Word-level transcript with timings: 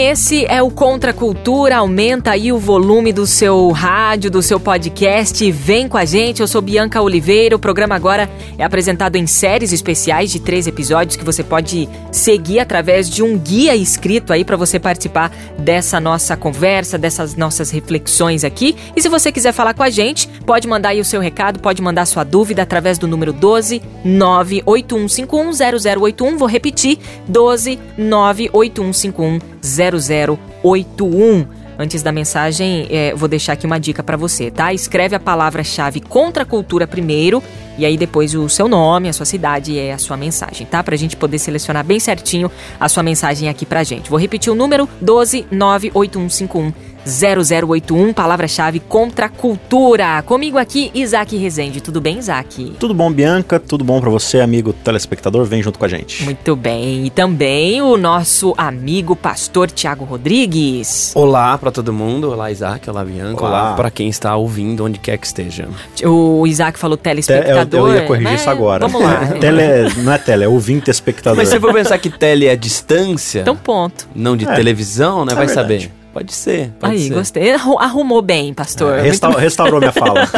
Esse 0.00 0.46
é 0.46 0.62
o 0.62 0.70
Contra 0.70 1.12
Cultura. 1.12 1.76
Aumenta 1.76 2.30
aí 2.30 2.50
o 2.50 2.58
volume 2.58 3.12
do 3.12 3.26
seu 3.26 3.70
rádio, 3.70 4.30
do 4.30 4.40
seu 4.40 4.58
podcast. 4.58 5.52
Vem 5.52 5.86
com 5.88 5.98
a 5.98 6.06
gente, 6.06 6.40
eu 6.40 6.48
sou 6.48 6.62
Bianca 6.62 7.02
Oliveira. 7.02 7.54
O 7.54 7.58
programa 7.58 7.96
agora 7.96 8.30
é 8.56 8.64
apresentado 8.64 9.16
em 9.16 9.26
séries 9.26 9.74
especiais 9.74 10.30
de 10.30 10.40
três 10.40 10.66
episódios 10.66 11.16
que 11.16 11.24
você 11.24 11.44
pode 11.44 11.86
seguir 12.10 12.60
através 12.60 13.10
de 13.10 13.22
um 13.22 13.36
guia 13.36 13.76
escrito 13.76 14.32
aí 14.32 14.42
para 14.42 14.56
você 14.56 14.78
participar 14.78 15.30
dessa 15.58 16.00
nossa 16.00 16.34
conversa, 16.34 16.96
dessas 16.96 17.36
nossas 17.36 17.70
reflexões 17.70 18.42
aqui. 18.42 18.74
E 18.96 19.02
se 19.02 19.08
você 19.08 19.30
quiser 19.30 19.52
falar 19.52 19.74
com 19.74 19.82
a 19.82 19.90
gente, 19.90 20.26
pode 20.46 20.66
mandar 20.66 20.88
aí 20.90 21.00
o 21.00 21.04
seu 21.04 21.20
recado, 21.20 21.60
pode 21.60 21.82
mandar 21.82 22.06
sua 22.06 22.24
dúvida 22.24 22.62
através 22.62 22.96
do 22.96 23.06
número 23.06 23.34
12 23.34 23.82
981510081. 24.06 26.38
Vou 26.38 26.48
repetir: 26.48 26.98
12 27.28 27.78
98151 27.98 29.49
0081. 29.62 31.46
Antes 31.78 32.02
da 32.02 32.12
mensagem, 32.12 32.86
é, 32.90 33.14
vou 33.14 33.26
deixar 33.26 33.54
aqui 33.54 33.64
uma 33.64 33.80
dica 33.80 34.02
para 34.02 34.14
você, 34.14 34.50
tá? 34.50 34.70
Escreve 34.70 35.16
a 35.16 35.20
palavra-chave 35.20 35.98
contra 35.98 36.42
a 36.42 36.46
cultura 36.46 36.86
primeiro 36.86 37.42
e 37.78 37.86
aí 37.86 37.96
depois 37.96 38.34
o 38.34 38.46
seu 38.50 38.68
nome, 38.68 39.08
a 39.08 39.14
sua 39.14 39.24
cidade 39.24 39.72
e 39.72 39.90
a 39.90 39.96
sua 39.96 40.14
mensagem, 40.14 40.66
tá? 40.66 40.82
Pra 40.82 40.94
gente 40.94 41.16
poder 41.16 41.38
selecionar 41.38 41.82
bem 41.82 41.98
certinho 41.98 42.50
a 42.78 42.86
sua 42.86 43.02
mensagem 43.02 43.48
aqui 43.48 43.64
pra 43.64 43.82
gente. 43.82 44.10
Vou 44.10 44.18
repetir 44.18 44.52
o 44.52 44.54
número 44.54 44.86
1298151 45.00 46.72
0081, 47.06 48.12
palavra-chave 48.12 48.80
contra 48.80 49.26
a 49.26 49.28
cultura. 49.28 50.22
Comigo 50.22 50.58
aqui, 50.58 50.90
Isaac 50.94 51.36
Rezende. 51.36 51.80
Tudo 51.80 52.00
bem, 52.00 52.18
Isaac? 52.18 52.74
Tudo 52.78 52.94
bom, 52.94 53.10
Bianca? 53.10 53.58
Tudo 53.58 53.84
bom 53.84 54.00
para 54.00 54.10
você, 54.10 54.40
amigo 54.40 54.72
telespectador? 54.72 55.44
Vem 55.44 55.62
junto 55.62 55.78
com 55.78 55.84
a 55.84 55.88
gente. 55.88 56.24
Muito 56.24 56.54
bem. 56.56 57.06
E 57.06 57.10
também 57.10 57.80
o 57.82 57.96
nosso 57.96 58.54
amigo 58.56 59.16
pastor 59.16 59.70
Tiago 59.70 60.04
Rodrigues. 60.04 61.12
Olá 61.14 61.56
para 61.58 61.70
todo 61.70 61.92
mundo. 61.92 62.30
Olá, 62.30 62.50
Isaac. 62.50 62.88
Olá, 62.88 63.04
Bianca. 63.04 63.44
Olá, 63.44 63.62
Olá 63.68 63.74
para 63.74 63.90
quem 63.90 64.08
está 64.08 64.36
ouvindo, 64.36 64.84
onde 64.84 64.98
quer 64.98 65.16
que 65.18 65.26
esteja. 65.26 65.68
O 66.04 66.46
Isaac 66.46 66.78
falou 66.78 66.96
telespectador. 66.96 67.80
eu, 67.80 67.88
eu 67.88 67.94
ia 67.94 68.06
corrigir 68.06 68.34
isso 68.34 68.50
agora. 68.50 68.86
Vamos 68.86 69.02
lá. 69.02 69.26
tele, 69.40 69.92
não 70.02 70.12
é 70.12 70.18
tele, 70.18 70.44
é 70.44 70.48
ouvinte 70.48 70.90
espectador. 70.90 71.36
Mas 71.38 71.48
se 71.48 71.58
for 71.58 71.72
pensar 71.72 71.98
que 71.98 72.10
tele 72.10 72.46
é 72.46 72.56
distância. 72.56 73.40
Então, 73.40 73.56
ponto. 73.56 74.08
Não 74.14 74.36
de 74.36 74.46
É. 74.48 74.54
televisão, 74.54 75.24
né? 75.24 75.32
É 75.32 75.36
Vai 75.36 75.46
verdade. 75.46 75.84
saber. 75.84 75.99
Pode 76.12 76.34
ser. 76.34 76.70
Pode 76.80 76.92
Aí, 76.94 77.06
ser. 77.08 77.14
gostei. 77.14 77.52
Arru- 77.52 77.78
Arrumou 77.78 78.20
bem, 78.20 78.52
pastor. 78.52 78.98
É, 78.98 79.02
resta- 79.02 79.30
restaurou 79.30 79.78
minha 79.78 79.92
fala. 79.92 80.28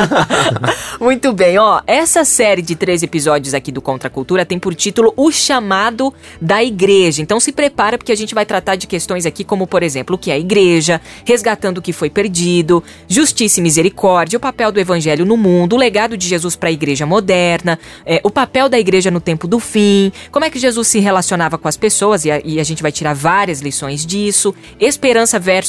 Muito 1.01 1.33
bem, 1.33 1.56
ó. 1.59 1.81
Essa 1.87 2.25
série 2.27 2.61
de 2.61 2.77
três 2.77 3.03
episódios 3.03 3.55
aqui 3.55 3.73
do 3.73 3.81
Contra 3.81 4.09
a 4.09 4.11
Cultura 4.11 4.45
tem 4.45 4.59
por 4.59 4.75
título 4.75 5.15
O 5.17 5.33
Chamado 5.33 6.12
da 6.41 6.62
Igreja. 6.62 7.23
Então 7.23 7.41
se 7.41 7.53
prepara 7.53 7.97
porque 7.97 8.12
a 8.12 8.17
gente 8.17 8.34
vai 8.34 8.45
tratar 8.45 8.77
de 8.77 8.87
questões 8.87 9.25
aqui 9.25 9.44
como, 9.44 9.66
por 9.66 9.83
exemplo, 9.83 10.16
o 10.16 10.19
que 10.19 10.31
é 10.31 10.34
a 10.34 10.38
igreja, 10.38 11.00
resgatando 11.25 11.78
o 11.78 11.83
que 11.83 11.93
foi 11.93 12.10
perdido, 12.10 12.84
justiça 13.09 13.59
e 13.59 13.62
misericórdia, 13.62 14.37
o 14.37 14.41
papel 14.41 14.71
do 14.72 14.78
evangelho 14.78 15.25
no 15.25 15.39
mundo, 15.39 15.75
o 15.75 15.78
legado 15.78 16.19
de 16.19 16.28
Jesus 16.28 16.54
para 16.54 16.69
a 16.69 16.72
igreja 16.72 17.06
moderna, 17.06 17.78
é, 18.04 18.21
o 18.22 18.31
papel 18.31 18.69
da 18.69 18.78
igreja 18.78 19.10
no 19.10 19.21
tempo 19.21 19.49
do 19.49 19.59
fim, 19.59 20.12
como 20.31 20.44
é 20.44 20.50
que 20.50 20.59
Jesus 20.59 20.87
se 20.89 20.99
relacionava 21.00 21.56
com 21.56 21.66
as 21.66 21.78
pessoas 21.78 22.27
e 22.27 22.31
a, 22.31 22.41
e 22.44 22.60
a 22.60 22.65
gente 22.65 22.83
vai 22.83 22.93
tirar 22.93 23.15
várias 23.15 23.60
lições 23.62 24.04
disso, 24.04 24.54
esperança 24.78 25.39
versus 25.39 25.62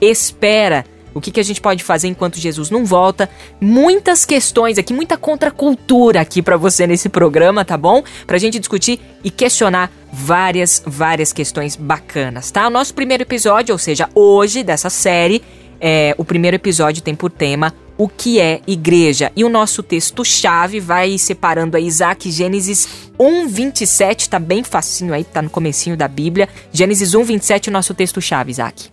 espera 0.00 0.84
o 1.14 1.20
que, 1.20 1.30
que 1.30 1.38
a 1.38 1.44
gente 1.44 1.60
pode 1.60 1.84
fazer 1.84 2.08
enquanto 2.08 2.40
Jesus 2.40 2.70
não 2.70 2.84
volta? 2.84 3.30
Muitas 3.60 4.24
questões 4.24 4.76
aqui, 4.78 4.92
muita 4.92 5.16
contracultura 5.16 6.20
aqui 6.20 6.42
pra 6.42 6.56
você 6.56 6.86
nesse 6.86 7.08
programa, 7.08 7.64
tá 7.64 7.78
bom? 7.78 8.02
Pra 8.26 8.36
gente 8.36 8.58
discutir 8.58 9.00
e 9.22 9.30
questionar 9.30 9.92
várias, 10.12 10.82
várias 10.84 11.32
questões 11.32 11.76
bacanas, 11.76 12.50
tá? 12.50 12.66
O 12.66 12.70
nosso 12.70 12.92
primeiro 12.92 13.22
episódio, 13.22 13.72
ou 13.72 13.78
seja, 13.78 14.08
hoje 14.12 14.64
dessa 14.64 14.90
série, 14.90 15.40
é, 15.80 16.14
o 16.18 16.24
primeiro 16.24 16.56
episódio 16.56 17.00
tem 17.00 17.14
por 17.14 17.30
tema 17.30 17.72
o 17.96 18.08
que 18.08 18.40
é 18.40 18.60
igreja. 18.66 19.30
E 19.36 19.44
o 19.44 19.48
nosso 19.48 19.80
texto-chave 19.80 20.80
vai 20.80 21.16
separando 21.16 21.76
aí 21.76 21.86
Isaac 21.86 22.28
Gênesis 22.28 22.88
1:27, 23.16 24.28
tá 24.28 24.40
bem 24.40 24.64
facinho 24.64 25.14
aí, 25.14 25.22
tá 25.22 25.40
no 25.40 25.48
comecinho 25.48 25.96
da 25.96 26.08
Bíblia. 26.08 26.48
Gênesis 26.72 27.14
1:27, 27.14 27.68
o 27.68 27.70
nosso 27.70 27.94
texto-chave, 27.94 28.50
Isaac. 28.50 28.88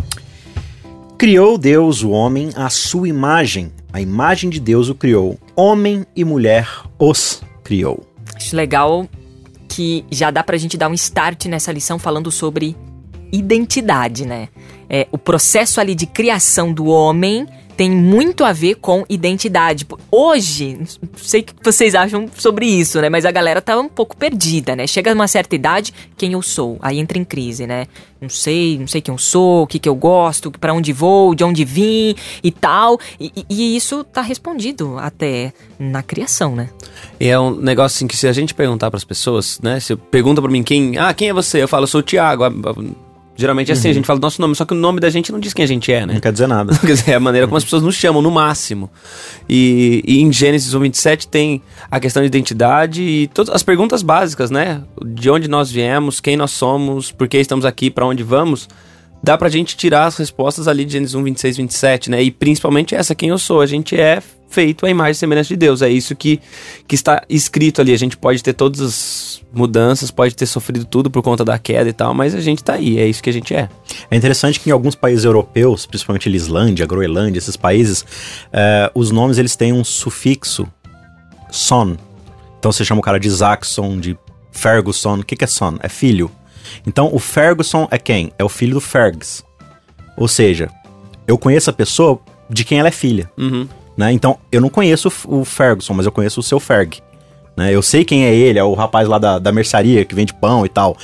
Criou 1.22 1.56
Deus 1.56 2.02
o 2.02 2.10
homem 2.10 2.50
à 2.56 2.68
sua 2.68 3.08
imagem. 3.08 3.72
A 3.94 4.02
imagem 4.02 4.50
de 4.50 4.60
Deus 4.60 4.90
o 4.90 4.96
criou. 4.96 5.38
Homem 5.56 6.04
e 6.16 6.26
mulher 6.26 6.68
os 6.98 7.44
criou. 7.64 8.04
Acho 8.36 8.56
legal 8.56 9.08
que 9.70 10.04
já 10.10 10.32
dá 10.32 10.44
pra 10.44 10.58
gente 10.58 10.76
dar 10.80 10.90
um 10.90 10.96
start 10.96 11.46
nessa 11.46 11.72
lição 11.72 12.00
falando 12.00 12.32
sobre 12.32 12.76
identidade, 13.32 14.26
né? 14.26 14.50
É, 14.90 15.08
o 15.12 15.18
processo 15.20 15.80
ali 15.80 15.94
de 15.94 16.08
criação 16.08 16.74
do 16.74 16.86
homem 16.88 17.46
tem 17.82 17.90
muito 17.90 18.44
a 18.46 18.54
ver 18.54 18.76
com 18.76 19.04
identidade. 19.10 19.88
Hoje, 20.12 20.78
não 20.78 20.86
sei 21.18 21.42
o 21.42 21.44
que 21.44 21.54
vocês 21.64 21.96
acham 21.96 22.30
sobre 22.38 22.68
isso, 22.68 23.02
né? 23.02 23.10
Mas 23.10 23.26
a 23.26 23.32
galera 23.32 23.60
tá 23.60 23.76
um 23.80 23.90
pouco 23.90 24.16
perdida, 24.16 24.76
né? 24.76 24.86
Chega 24.86 25.12
uma 25.16 25.28
certa 25.28 25.56
idade, 25.56 25.92
quem 26.16 26.34
eu 26.34 26.44
sou? 26.44 26.78
Aí 26.80 27.00
entra 27.00 27.18
em 27.18 27.24
crise, 27.24 27.66
né? 27.66 27.88
Não 28.22 28.30
sei, 28.30 28.78
não 28.78 28.86
sei 28.86 29.02
quem 29.02 29.12
eu 29.12 29.18
sou, 29.18 29.64
o 29.64 29.66
que, 29.68 29.80
que 29.80 29.90
eu 29.90 29.96
gosto, 29.96 30.52
pra 30.52 30.72
onde 30.76 30.94
vou, 30.94 31.34
de 31.34 31.44
onde 31.44 31.66
vim 31.66 32.14
e 32.44 32.52
tal. 32.52 33.00
E, 33.20 33.32
e- 33.50 33.76
isso 33.76 34.04
tá 34.04 34.22
respondido 34.22 35.00
até 35.00 35.52
na 35.80 36.04
criação, 36.04 36.56
né? 36.56 36.70
E 37.20 37.30
é 37.30 37.40
um 37.40 37.50
negócio 37.50 37.96
assim 37.98 38.06
que 38.06 38.16
se 38.16 38.28
a 38.28 38.32
gente 38.32 38.54
perguntar 38.54 38.92
pras 38.92 39.04
pessoas, 39.04 39.60
né? 39.60 39.80
Se 39.80 39.96
pergunta 39.96 40.40
pra 40.40 40.52
mim 40.52 40.62
quem. 40.62 41.00
Ah, 41.00 41.16
quem 41.16 41.30
é 41.30 41.34
você? 41.34 41.64
Eu 41.64 41.68
falo, 41.68 41.86
eu 41.86 41.88
sou 41.88 42.02
o 42.02 42.04
Thiago. 42.04 42.44
Geralmente 43.42 43.72
é 43.72 43.74
assim, 43.74 43.90
a 43.90 43.94
gente 43.94 44.06
fala 44.06 44.20
o 44.20 44.22
nosso 44.22 44.40
nome, 44.40 44.56
só 44.56 44.64
que 44.66 44.74
o 44.74 44.78
nome 44.78 45.00
da 45.00 45.10
gente 45.10 45.32
não 45.32 45.40
diz 45.40 45.54
quem 45.54 45.64
a 45.64 45.68
gente 45.68 45.92
é, 45.92 46.06
né? 46.06 46.14
Não 46.14 46.22
quer 46.22 46.32
dizer 46.32 46.48
nada. 46.48 46.78
Quer 46.80 46.94
dizer, 46.94 47.12
é 47.12 47.16
a 47.16 47.20
maneira 47.20 47.48
como 47.48 47.58
as 47.58 47.64
pessoas 47.64 47.82
nos 47.82 47.96
chamam, 47.96 48.22
no 48.22 48.30
máximo. 48.30 48.90
E, 49.50 50.04
e 50.06 50.22
em 50.22 50.32
Gênesis 50.32 50.74
1, 50.74 50.80
27 50.80 51.28
tem 51.28 51.62
a 51.90 52.00
questão 52.00 52.22
de 52.22 52.28
identidade 52.28 53.02
e 53.02 53.28
todas 53.28 53.54
as 53.54 53.64
perguntas 53.64 54.04
básicas, 54.04 54.52
né? 54.52 54.84
De 55.04 55.30
onde 55.30 55.48
nós 55.48 55.72
viemos, 55.72 56.20
quem 56.20 56.38
nós 56.38 56.52
somos, 56.52 57.12
por 57.12 57.28
que 57.28 57.38
estamos 57.38 57.66
aqui, 57.66 57.90
pra 57.90 58.06
onde 58.06 58.24
vamos. 58.24 58.70
Dá 59.24 59.38
pra 59.38 59.50
gente 59.50 59.78
tirar 59.78 60.06
as 60.06 60.18
respostas 60.18 60.68
ali 60.68 60.84
de 60.84 60.94
Gênesis 60.94 61.14
1, 61.14 61.24
26, 61.24 61.58
27, 61.58 62.10
né? 62.10 62.24
E 62.24 62.32
principalmente 62.32 62.96
essa, 62.96 63.14
quem 63.14 63.30
eu 63.30 63.38
sou. 63.38 63.62
A 63.62 63.66
gente 63.66 63.96
é 63.96 64.22
feito 64.52 64.86
à 64.86 64.90
imagem 64.90 65.12
e 65.12 65.16
semelhança 65.16 65.50
de 65.50 65.56
Deus. 65.56 65.82
É 65.82 65.90
isso 65.90 66.16
que, 66.16 66.40
que 66.88 66.96
está 66.96 67.24
escrito 67.30 67.82
ali. 67.82 67.94
A 67.94 67.98
gente 67.98 68.18
pode 68.18 68.44
ter 68.44 68.54
todas 68.54 68.82
as 68.82 69.42
mudanças, 69.54 70.12
pode 70.12 70.36
ter 70.36 70.46
sofrido 70.46 70.86
tudo 70.86 71.10
por 71.10 71.22
conta 71.22 71.44
da 71.46 71.58
queda 71.58 71.90
e 71.90 71.94
tal, 71.94 72.14
mas 72.14 72.36
a 72.36 72.42
gente 72.42 72.64
tá 72.64 72.74
aí. 72.74 73.00
É 73.00 73.08
isso 73.08 73.24
que 73.24 73.30
a 73.30 73.34
gente 73.34 73.54
é. 73.56 73.70
É 74.10 74.16
interessante 74.16 74.60
que 74.60 74.70
em 74.70 74.74
alguns 74.74 74.96
países 74.96 75.24
europeus, 75.24 75.86
principalmente 75.86 76.28
a 76.28 76.32
Islândia, 76.32 76.84
a 76.84 76.88
Groenlândia, 76.88 77.40
esses 77.40 77.56
países, 77.56 78.06
eh, 78.52 78.92
os 78.94 79.10
nomes 79.10 79.38
eles 79.38 79.56
têm 79.56 79.72
um 79.72 79.84
sufixo 79.84 80.68
son. 81.50 81.96
Então 82.60 82.72
você 82.72 82.84
chama 82.86 83.00
o 83.00 83.04
cara 83.04 83.20
de 83.20 83.28
Isaacson, 83.28 84.00
de 84.00 84.18
Ferguson. 84.52 85.20
O 85.20 85.24
que, 85.24 85.36
que 85.36 85.44
é 85.44 85.48
son? 85.48 85.78
É 85.82 85.90
filho. 85.90 86.30
Então 86.86 87.10
o 87.14 87.20
Ferguson 87.20 87.88
é 87.92 87.98
quem? 87.98 88.32
É 88.38 88.44
o 88.44 88.50
filho 88.50 88.76
do 88.76 88.82
Fergus. 88.82 89.44
Ou 90.18 90.28
seja, 90.28 90.70
eu 91.28 91.38
conheço 91.38 91.70
a 91.70 91.74
pessoa 91.74 92.20
de 92.50 92.64
quem 92.64 92.80
ela 92.80 92.90
é 92.90 92.92
filha. 92.92 93.30
Uhum. 93.38 93.68
né? 93.98 94.12
Então, 94.12 94.38
eu 94.52 94.60
não 94.60 94.70
conheço 94.70 95.12
o 95.26 95.46
Ferguson, 95.46 95.94
mas 95.94 96.06
eu 96.06 96.12
conheço 96.12 96.40
o 96.40 96.44
seu 96.44 96.60
Ferg. 96.60 97.00
Né? 97.56 97.74
Eu 97.74 97.82
sei 97.82 98.04
quem 98.04 98.26
é 98.26 98.34
ele, 98.34 98.60
é 98.60 98.64
o 98.64 98.74
rapaz 98.74 99.08
lá 99.08 99.18
da, 99.18 99.40
da 99.40 99.52
mercearia 99.52 100.06
que 100.06 100.16
vende 100.16 100.34
pão 100.34 100.66
e 100.66 100.70
tal. 100.70 100.98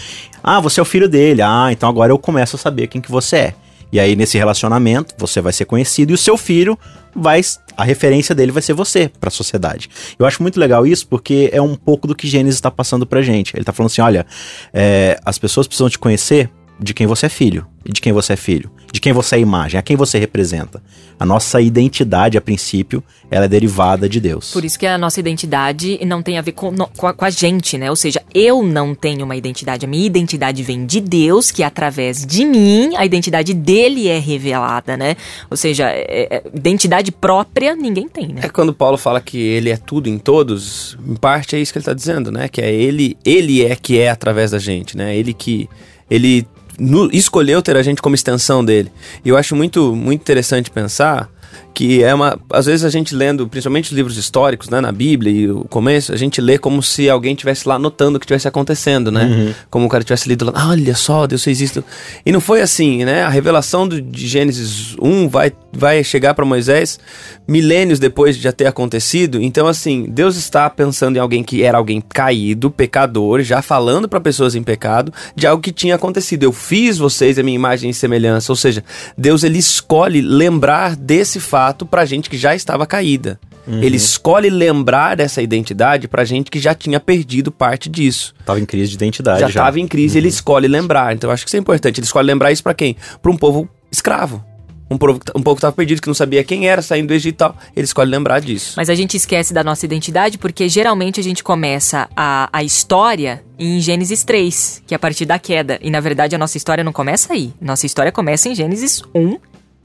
Ah, 0.43 0.59
você 0.59 0.79
é 0.79 0.83
o 0.83 0.85
filho 0.85 1.07
dele. 1.09 1.41
Ah, 1.41 1.69
então 1.71 1.87
agora 1.89 2.11
eu 2.11 2.17
começo 2.17 2.55
a 2.55 2.59
saber 2.59 2.87
quem 2.87 3.01
que 3.01 3.11
você 3.11 3.35
é. 3.37 3.53
E 3.91 3.99
aí, 3.99 4.15
nesse 4.15 4.37
relacionamento, 4.37 5.15
você 5.17 5.39
vai 5.39 5.53
ser 5.53 5.65
conhecido 5.65 6.11
e 6.11 6.13
o 6.13 6.17
seu 6.17 6.37
filho 6.37 6.77
vai. 7.17 7.41
A 7.75 7.83
referência 7.83 8.33
dele 8.33 8.51
vai 8.51 8.61
ser 8.61 8.73
você 8.73 9.07
para 9.19 9.27
a 9.27 9.31
sociedade. 9.31 9.89
Eu 10.17 10.25
acho 10.25 10.41
muito 10.41 10.59
legal 10.59 10.85
isso 10.87 11.07
porque 11.07 11.49
é 11.53 11.61
um 11.61 11.75
pouco 11.75 12.07
do 12.07 12.15
que 12.15 12.27
Gênesis 12.27 12.57
está 12.57 12.71
passando 12.71 13.05
pra 13.05 13.21
gente. 13.21 13.55
Ele 13.55 13.63
tá 13.63 13.71
falando 13.71 13.91
assim: 13.91 14.01
olha, 14.01 14.25
é, 14.73 15.19
as 15.23 15.37
pessoas 15.37 15.67
precisam 15.67 15.89
te 15.89 15.99
conhecer 15.99 16.49
de 16.79 16.93
quem 16.93 17.07
você 17.07 17.25
é 17.25 17.29
filho. 17.29 17.65
E 17.85 17.91
de 17.91 18.01
quem 18.01 18.11
você 18.11 18.33
é 18.33 18.35
filho. 18.35 18.69
De 18.91 18.99
quem 18.99 19.13
você 19.13 19.37
é 19.37 19.39
imagem. 19.39 19.79
A 19.79 19.81
quem 19.81 19.95
você 19.95 20.19
representa. 20.19 20.81
A 21.19 21.25
nossa 21.25 21.59
identidade, 21.59 22.37
a 22.37 22.41
princípio, 22.41 23.03
ela 23.31 23.45
é 23.45 23.47
derivada 23.47 24.07
de 24.07 24.19
Deus. 24.19 24.51
Por 24.51 24.63
isso 24.63 24.77
que 24.77 24.85
a 24.85 24.97
nossa 24.97 25.19
identidade 25.19 25.99
não 26.05 26.21
tem 26.21 26.37
a 26.37 26.41
ver 26.41 26.51
com, 26.51 26.69
no, 26.69 26.87
com, 26.87 27.07
a, 27.07 27.13
com, 27.13 27.25
a, 27.25 27.29
gente, 27.29 27.77
né? 27.77 27.89
Ou 27.89 27.95
seja, 27.95 28.21
eu 28.33 28.61
não 28.61 28.93
tenho 28.93 29.25
uma 29.25 29.35
identidade. 29.35 29.85
A 29.85 29.89
minha 29.89 30.05
identidade 30.05 30.61
vem 30.61 30.85
de 30.85 31.01
Deus, 31.01 31.49
que 31.49 31.63
através 31.63 32.25
de 32.25 32.45
mim, 32.45 32.95
a 32.95 33.05
identidade 33.05 33.53
dele 33.53 34.07
é 34.07 34.19
revelada, 34.19 34.95
né? 34.95 35.15
Ou 35.49 35.57
seja, 35.57 35.89
é, 35.89 36.27
é, 36.29 36.43
identidade 36.53 37.11
própria 37.11 37.75
ninguém 37.75 38.07
tem, 38.07 38.27
né? 38.27 38.41
É 38.43 38.49
quando 38.49 38.73
Paulo 38.73 38.97
fala 38.97 39.19
que 39.19 39.39
ele 39.39 39.69
é 39.69 39.77
tudo 39.77 40.07
em 40.07 40.19
todos, 40.19 40.97
em 41.07 41.15
parte 41.15 41.55
é 41.55 41.59
isso 41.59 41.71
que 41.71 41.79
ele 41.79 41.83
está 41.83 41.93
dizendo, 41.93 42.31
né? 42.31 42.47
Que 42.47 42.61
é 42.61 42.71
ele, 42.71 43.17
ele 43.25 43.65
é 43.65 43.75
que 43.75 43.97
é 43.97 44.09
através 44.09 44.51
da 44.51 44.59
gente, 44.59 44.95
né? 44.95 45.15
Ele 45.15 45.33
que 45.33 45.67
ele 46.09 46.45
no, 46.77 47.09
escolheu 47.11 47.61
ter 47.61 47.75
a 47.75 47.83
gente 47.83 48.01
como 48.01 48.15
extensão 48.15 48.63
dele. 48.63 48.91
E 49.23 49.29
eu 49.29 49.37
acho 49.37 49.55
muito, 49.55 49.95
muito 49.95 50.21
interessante 50.21 50.69
pensar 50.69 51.29
que 51.77 52.03
é 52.03 52.11
uma. 52.11 52.39
Às 52.51 52.65
vezes 52.65 52.83
a 52.83 52.89
gente 52.89 53.13
lendo, 53.13 53.47
principalmente 53.47 53.91
os 53.91 53.91
livros 53.91 54.17
históricos, 54.17 54.67
né, 54.67 54.81
na 54.81 54.91
Bíblia 54.91 55.31
e 55.31 55.47
o 55.47 55.63
começo, 55.65 56.11
a 56.11 56.17
gente 56.17 56.41
lê 56.41 56.57
como 56.57 56.81
se 56.81 57.07
alguém 57.07 57.35
tivesse 57.35 57.69
lá 57.69 57.77
notando 57.77 58.17
o 58.17 58.19
que 58.19 58.25
estivesse 58.25 58.47
acontecendo, 58.47 59.11
né? 59.11 59.25
Uhum. 59.25 59.53
Como 59.69 59.85
o 59.85 59.89
cara 59.89 60.03
tivesse 60.03 60.27
lido 60.27 60.45
lá, 60.45 60.53
ah, 60.55 60.69
olha 60.69 60.95
só, 60.95 61.27
Deus 61.27 61.43
fez 61.43 61.61
isso. 61.61 61.83
E 62.25 62.31
não 62.31 62.41
foi 62.41 62.61
assim, 62.61 63.05
né? 63.05 63.21
A 63.21 63.29
revelação 63.29 63.87
do, 63.87 64.01
de 64.01 64.27
Gênesis 64.27 64.95
1 64.99 65.29
vai, 65.29 65.53
vai 65.71 66.03
chegar 66.03 66.33
para 66.33 66.43
Moisés 66.43 66.99
milênios 67.47 67.99
depois 67.99 68.35
de 68.35 68.41
já 68.41 68.51
ter 68.51 68.65
acontecido. 68.65 69.39
Então, 69.39 69.67
assim, 69.67 70.07
Deus 70.09 70.35
está 70.35 70.67
pensando 70.71 71.17
em 71.17 71.19
alguém 71.19 71.43
que 71.43 71.61
era 71.61 71.77
alguém 71.77 72.01
caído, 72.01 72.71
pecador, 72.71 73.43
já 73.43 73.61
falando 73.61 74.09
para 74.09 74.19
pessoas 74.19 74.55
em 74.55 74.63
pecado 74.63 75.13
de 75.35 75.45
algo 75.45 75.61
que 75.61 75.71
tinha 75.71 75.93
acontecido. 75.93 76.41
Eu 76.41 76.51
fiz 76.51 76.97
vocês 76.97 77.37
a 77.37 77.43
minha 77.43 77.55
imagem 77.55 77.91
e 77.91 77.93
semelhança. 77.93 78.51
Ou 78.51 78.55
seja, 78.55 78.83
Deus 79.15 79.43
ele 79.43 79.59
escolhe 79.59 80.21
lembrar 80.21 80.95
desse 80.95 81.39
fato 81.39 81.66
pra 81.85 82.05
gente 82.05 82.29
que 82.29 82.37
já 82.37 82.55
estava 82.55 82.85
caída. 82.85 83.39
Uhum. 83.67 83.83
Ele 83.83 83.97
escolhe 83.97 84.49
lembrar 84.49 85.15
dessa 85.15 85.41
identidade 85.41 86.07
pra 86.07 86.23
gente 86.23 86.49
que 86.49 86.59
já 86.59 86.73
tinha 86.73 86.99
perdido 86.99 87.51
parte 87.51 87.89
disso. 87.89 88.33
Tava 88.45 88.59
em 88.59 88.65
crise 88.65 88.89
de 88.89 88.95
identidade. 88.95 89.41
Já 89.41 89.49
estava 89.49 89.79
em 89.79 89.87
crise, 89.87 90.15
uhum. 90.15 90.21
ele 90.21 90.29
escolhe 90.29 90.67
lembrar. 90.67 91.13
Então 91.13 91.29
eu 91.29 91.33
acho 91.33 91.43
que 91.43 91.49
isso 91.49 91.57
é 91.57 91.59
importante. 91.59 91.99
Ele 91.99 92.05
escolhe 92.05 92.25
lembrar 92.25 92.51
isso 92.51 92.63
para 92.63 92.73
quem? 92.73 92.95
Para 93.21 93.31
um 93.31 93.37
povo 93.37 93.69
escravo. 93.91 94.43
Um 94.89 94.97
povo, 94.97 95.19
um 95.35 95.43
povo 95.43 95.55
que 95.55 95.59
estava 95.59 95.75
perdido, 95.75 96.01
que 96.01 96.07
não 96.07 96.13
sabia 96.13 96.41
quem 96.45 96.69
era, 96.69 96.81
saindo 96.81 97.07
do 97.07 97.13
Egito 97.13 97.35
e 97.35 97.37
tal. 97.37 97.57
Ele 97.75 97.83
escolhe 97.83 98.09
lembrar 98.09 98.39
disso. 98.39 98.75
Mas 98.77 98.89
a 98.89 98.95
gente 98.95 99.17
esquece 99.17 99.53
da 99.53 99.61
nossa 99.61 99.85
identidade 99.85 100.37
porque 100.37 100.69
geralmente 100.69 101.19
a 101.19 101.23
gente 101.23 101.43
começa 101.43 102.07
a, 102.15 102.47
a 102.53 102.63
história 102.63 103.43
em 103.59 103.81
Gênesis 103.81 104.23
3, 104.23 104.83
que 104.87 104.93
é 104.93 104.95
a 104.95 104.99
partir 104.99 105.25
da 105.25 105.37
queda. 105.37 105.77
E 105.81 105.89
na 105.89 105.99
verdade 105.99 106.35
a 106.35 106.39
nossa 106.39 106.55
história 106.55 106.85
não 106.85 106.93
começa 106.93 107.33
aí. 107.33 107.53
Nossa 107.59 107.85
história 107.85 108.13
começa 108.13 108.47
em 108.47 108.55
Gênesis 108.55 109.03
1 109.13 109.37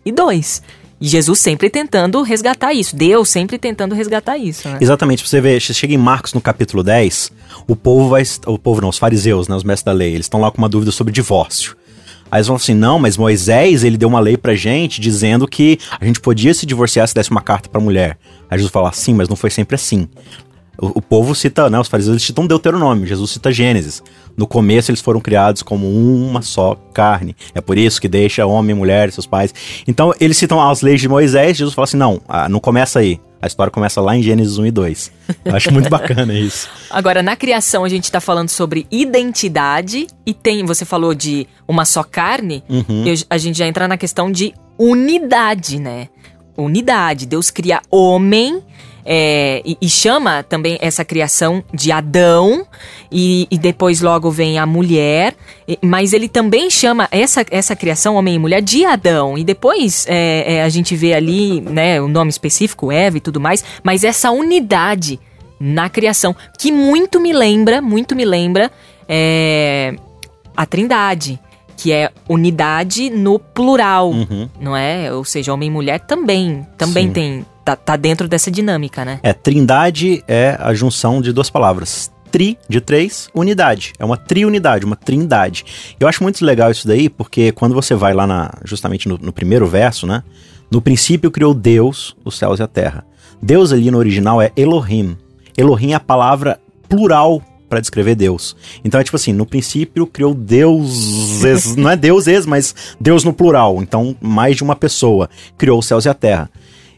e 0.05 0.13
2. 0.13 0.63
E 1.03 1.09
Jesus 1.09 1.41
sempre 1.41 1.69
tentando 1.69 2.23
resgatar 2.23 2.73
isso. 2.73 2.95
Deus 2.95 3.29
sempre 3.29 3.59
tentando 3.59 3.93
resgatar 3.93 4.39
isso. 4.39 4.69
Né? 4.69 4.79
Exatamente. 4.81 5.29
Você 5.29 5.41
vê, 5.41 5.59
você 5.59 5.75
chega 5.75 5.93
em 5.93 5.99
Marcos 5.99 6.33
no 6.33 6.41
capítulo 6.41 6.81
10, 6.85 7.33
o 7.67 7.75
povo 7.75 8.09
vai. 8.09 8.23
O 8.47 8.57
povo 8.57 8.81
não, 8.81 8.89
os 8.89 8.99
fariseus, 8.99 9.49
né, 9.49 9.57
os 9.57 9.65
mestres 9.65 9.85
da 9.85 9.91
lei, 9.91 10.15
eles 10.15 10.27
estão 10.27 10.41
lá 10.41 10.49
com 10.53 10.59
uma 10.59 10.69
dúvida 10.69 10.93
sobre 10.93 11.13
divórcio. 11.13 11.77
Aí 12.31 12.39
eles 12.39 12.47
vão 12.47 12.55
assim, 12.55 12.73
não, 12.73 13.01
mas 13.01 13.17
Moisés, 13.17 13.83
ele 13.83 13.97
deu 13.97 14.09
uma 14.09 14.21
lei 14.21 14.37
pra 14.37 14.55
gente 14.55 15.01
dizendo 15.01 15.49
que 15.49 15.77
a 16.01 16.05
gente 16.05 16.21
podia 16.21 16.55
se 16.55 16.65
divorciar 16.65 17.09
se 17.09 17.15
desse 17.15 17.33
uma 17.33 17.43
carta 17.43 17.69
pra 17.69 17.81
mulher. 17.81 18.17
Aí 18.49 18.57
Jesus 18.57 18.73
fala, 18.73 18.93
sim, 18.93 19.13
mas 19.13 19.29
não 19.29 19.35
foi 19.35 19.51
sempre 19.51 19.75
assim. 19.75 20.09
O, 20.83 20.99
o, 20.99 21.01
povo 21.01 21.33
cita, 21.33 21.71
né, 21.71 21.79
os 21.79 21.87
fariseus 21.87 22.15
eles 22.15 22.25
citam 22.25 22.45
Deuteronômio, 22.45 23.07
Jesus 23.07 23.31
cita 23.31 23.53
Gênesis. 23.53 24.03
No 24.37 24.49
começo 24.49 24.91
eles 24.91 25.01
foram 25.01 25.21
criados 25.21 25.63
como 25.63 25.87
uma 25.87 26.43
só 26.43 26.75
carne. 26.93 27.37
É 27.55 27.61
por 27.61 27.79
isso 27.79 28.01
que 28.01 28.09
deixa 28.09 28.45
homem, 28.45 28.75
mulher, 28.75 29.13
seus 29.13 29.25
pais. 29.25 29.55
Então 29.87 30.13
eles 30.19 30.37
citam 30.37 30.61
as 30.61 30.83
leis 30.83 31.01
de 31.01 31.09
Moisés, 31.09 31.57
Jesus 31.57 31.73
fala 31.73 31.85
assim: 31.85 31.97
não, 31.97 32.21
ah, 32.27 32.49
não 32.49 32.59
começa 32.59 32.99
aí. 32.99 33.21
A 33.41 33.47
história 33.47 33.71
começa 33.71 34.01
lá 34.01 34.17
em 34.17 34.25
Gênesis 34.25 34.59
1 34.59 34.67
e 34.67 34.71
2. 34.73 35.13
Eu 35.45 35.55
acho 35.55 35.73
muito 35.73 35.89
bacana 35.89 36.35
isso. 36.35 36.69
Agora, 36.91 37.23
na 37.23 37.37
criação, 37.37 37.85
a 37.85 37.89
gente 37.89 38.05
está 38.05 38.21
falando 38.21 38.49
sobre 38.49 38.87
identidade 38.91 40.09
e 40.27 40.35
tem, 40.35 40.65
você 40.65 40.85
falou 40.85 41.15
de 41.15 41.47
uma 41.67 41.85
só 41.85 42.03
carne, 42.03 42.63
uhum. 42.69 43.05
e 43.05 43.25
a 43.31 43.39
gente 43.39 43.59
já 43.59 43.67
entra 43.67 43.87
na 43.87 43.97
questão 43.97 44.31
de 44.31 44.53
unidade, 44.79 45.81
né? 45.81 46.09
Unidade. 46.57 47.27
Deus 47.27 47.51
cria 47.51 47.81
homem 47.91 48.63
é, 49.05 49.63
e, 49.65 49.77
e, 49.81 49.89
chama 49.89 50.43
também 50.43 50.79
essa 50.81 51.05
criação 51.05 51.63
de 51.73 51.91
Adão, 51.91 52.67
e, 53.11 53.47
e, 53.51 53.59
depois 53.59 54.01
logo 54.01 54.31
vem 54.31 54.59
a 54.59 54.67
mulher, 54.67 55.35
mas 55.83 56.13
ele 56.13 56.29
também 56.29 56.71
chama 56.71 57.09
essa, 57.11 57.45
essa 57.51 57.75
criação, 57.75 58.15
homem 58.15 58.37
e 58.37 58.39
mulher, 58.39 58.63
de 58.63 58.85
Adão, 58.85 59.37
e 59.37 59.45
depois 59.45 60.07
é, 60.09 60.55
é, 60.55 60.63
a 60.63 60.69
gente 60.69 60.95
vê 60.95 61.15
ali 61.15 61.61
né, 61.61 62.01
o 62.01 62.09
nome 62.09 62.31
específico, 62.31 62.93
Eva 62.93 63.17
e 63.17 63.21
tudo 63.21 63.41
mais, 63.41 63.65
mas 63.83 64.05
essa 64.05 64.31
unidade 64.31 65.19
na 65.59 65.89
criação, 65.89 66.35
que 66.59 66.73
muito 66.73 67.21
me 67.21 67.33
lembra, 67.33 67.81
muito 67.81 68.17
me 68.17 68.25
lembra 68.25 68.71
é, 69.09 69.95
a 70.57 70.67
Trindade 70.67 71.41
que 71.77 71.91
é 71.91 72.13
unidade 72.29 73.11
no 73.11 73.41
plural, 73.41 74.11
uhum. 74.11 74.49
não 74.61 74.77
é? 74.77 75.13
Ou 75.13 75.25
seja, 75.25 75.53
homem 75.53 75.69
e 75.69 75.73
mulher 75.73 75.99
também, 75.99 76.65
também 76.79 77.09
Sim. 77.09 77.13
tem 77.13 77.47
tá, 77.65 77.77
tá 77.77 77.97
dentro 77.97 78.29
dessa 78.29 78.51
dinâmica, 78.51 79.05
né? 79.05 79.21
É, 79.23 79.33
trindade 79.33 80.23
é 80.27 80.57
a 80.61 80.75
junção 80.75 81.21
de 81.21 81.33
duas 81.33 81.51
palavras. 81.51 82.11
Tri, 82.31 82.59
de 82.69 82.81
três, 82.81 83.29
unidade. 83.35 83.93
É 83.99 84.05
uma 84.05 84.17
triunidade, 84.17 84.87
uma 84.87 84.97
trindade. 84.97 85.65
Eu 86.01 86.09
acho 86.09 86.23
muito 86.23 86.43
legal 86.45 86.71
isso 86.71 86.89
daí, 86.89 87.09
porque 87.09 87.53
quando 87.53 87.75
você 87.75 87.95
vai 87.95 88.15
lá 88.15 88.27
na, 88.27 88.51
justamente 88.65 89.07
no, 89.09 89.19
no 89.19 89.33
primeiro 89.33 89.67
verso, 89.67 90.07
né? 90.07 90.23
No 90.71 90.81
princípio 90.81 91.31
criou 91.31 91.53
Deus 91.53 92.17
os 92.25 92.39
céus 92.39 92.59
e 92.59 92.63
a 92.63 92.67
terra. 92.67 93.05
Deus 93.43 93.73
ali 93.73 93.91
no 93.91 93.99
original 93.99 94.41
é 94.41 94.51
Elohim. 94.57 95.17
Elohim 95.59 95.93
é 95.93 95.97
a 95.97 96.01
palavra 96.01 96.59
plural 96.89 97.43
para 97.69 97.81
descrever 97.81 98.15
Deus. 98.15 98.55
Então 98.85 99.01
é 99.01 99.05
tipo 99.05 99.17
assim, 99.17 99.33
no 99.33 99.47
princípio 99.47 100.07
criou 100.07 100.35
deuses, 100.35 101.75
não 101.77 101.91
é 101.91 101.97
deuses, 101.97 102.45
mas 102.47 102.75
Deus 103.01 103.25
no 103.25 103.33
plural. 103.33 103.83
Então 103.83 104.17
mais 104.21 104.57
de 104.57 104.63
uma 104.63 104.77
pessoa 104.77 105.29
criou 105.59 105.79
os 105.79 105.87
céus 105.87 106.05
e 106.05 106.09
a 106.09 106.15
terra. 106.15 106.51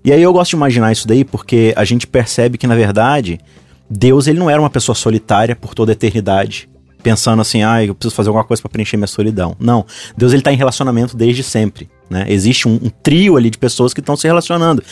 E 0.05 0.13
aí 0.13 0.23
eu 0.23 0.33
gosto 0.33 0.51
de 0.51 0.57
imaginar 0.57 0.93
isso 0.93 1.09
daí 1.09 1.25
porque 1.25 1.73
a 1.77 1.85
gente 1.85 2.07
percebe 2.07 2.59
que, 2.59 2.67
na 2.67 2.77
verdade, 2.77 3.41
Deus 3.89 4.27
ele 4.27 4.39
não 4.39 4.51
era 4.51 4.61
uma 4.61 4.69
pessoa 4.69 4.95
solitária 4.95 5.57
por 5.57 5.75
toda 5.75 5.93
a 5.93 5.95
eternidade, 5.95 6.69
pensando 7.03 7.41
assim, 7.41 7.63
ah, 7.63 7.83
eu 7.83 7.95
preciso 7.95 8.15
fazer 8.15 8.29
alguma 8.29 8.45
coisa 8.45 8.63
para 8.63 8.71
preencher 8.71 8.99
minha 8.99 9.07
solidão. 9.07 9.57
Não, 9.59 9.87
Deus 10.15 10.35
ele 10.35 10.43
tá 10.43 10.53
em 10.53 10.57
relacionamento 10.57 11.17
desde 11.17 11.43
sempre, 11.43 11.89
né? 12.11 12.27
Existe 12.29 12.69
um, 12.69 12.75
um 12.75 12.91
trio 13.03 13.37
ali 13.37 13.49
de 13.49 13.57
pessoas 13.57 13.95
que 13.95 14.01
estão 14.01 14.15
se 14.15 14.27
relacionando. 14.27 14.83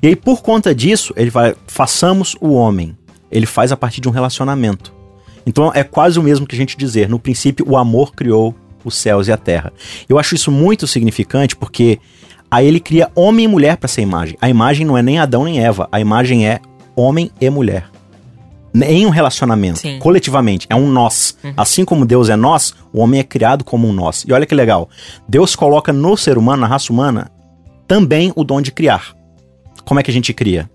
E 0.00 0.06
aí 0.06 0.14
por 0.14 0.40
conta 0.40 0.72
disso, 0.72 1.12
ele 1.16 1.30
vai, 1.30 1.54
façamos 1.66 2.36
o 2.40 2.52
homem. 2.52 2.96
Ele 3.30 3.46
faz 3.46 3.72
a 3.72 3.76
partir 3.76 4.00
de 4.00 4.08
um 4.08 4.12
relacionamento. 4.12 4.92
Então 5.44 5.72
é 5.74 5.82
quase 5.82 6.18
o 6.18 6.22
mesmo 6.22 6.46
que 6.46 6.54
a 6.54 6.58
gente 6.58 6.76
dizer, 6.76 7.08
no 7.08 7.18
princípio 7.18 7.66
o 7.68 7.76
amor 7.76 8.12
criou 8.14 8.54
os 8.84 8.94
céus 8.94 9.26
e 9.26 9.32
a 9.32 9.36
terra. 9.36 9.72
Eu 10.08 10.18
acho 10.18 10.34
isso 10.34 10.50
muito 10.50 10.86
significante 10.86 11.56
porque 11.56 11.98
Aí 12.50 12.66
ele 12.66 12.80
cria 12.80 13.10
homem 13.14 13.44
e 13.44 13.48
mulher 13.48 13.76
para 13.76 13.86
essa 13.86 14.00
imagem. 14.00 14.36
A 14.40 14.48
imagem 14.48 14.84
não 14.84 14.98
é 14.98 15.02
nem 15.02 15.18
Adão 15.18 15.44
nem 15.44 15.64
Eva, 15.64 15.88
a 15.92 16.00
imagem 16.00 16.48
é 16.48 16.60
homem 16.96 17.30
e 17.40 17.48
mulher. 17.48 17.88
Em 18.74 19.04
um 19.04 19.10
relacionamento, 19.10 19.80
Sim. 19.80 19.98
coletivamente, 19.98 20.66
é 20.70 20.74
um 20.74 20.88
nós. 20.88 21.36
Uhum. 21.42 21.52
Assim 21.56 21.84
como 21.84 22.04
Deus 22.04 22.28
é 22.28 22.36
nós, 22.36 22.74
o 22.92 23.00
homem 23.00 23.20
é 23.20 23.24
criado 23.24 23.64
como 23.64 23.88
um 23.88 23.92
nós. 23.92 24.24
E 24.26 24.32
olha 24.32 24.46
que 24.46 24.54
legal. 24.54 24.88
Deus 25.28 25.56
coloca 25.56 25.92
no 25.92 26.16
ser 26.16 26.38
humano, 26.38 26.62
na 26.62 26.68
raça 26.68 26.92
humana, 26.92 27.30
também 27.86 28.32
o 28.36 28.44
dom 28.44 28.60
de 28.60 28.70
criar. 28.70 29.14
Como 29.84 29.98
é 29.98 30.02
que 30.02 30.10
a 30.10 30.14
gente 30.14 30.32
cria? 30.32 30.70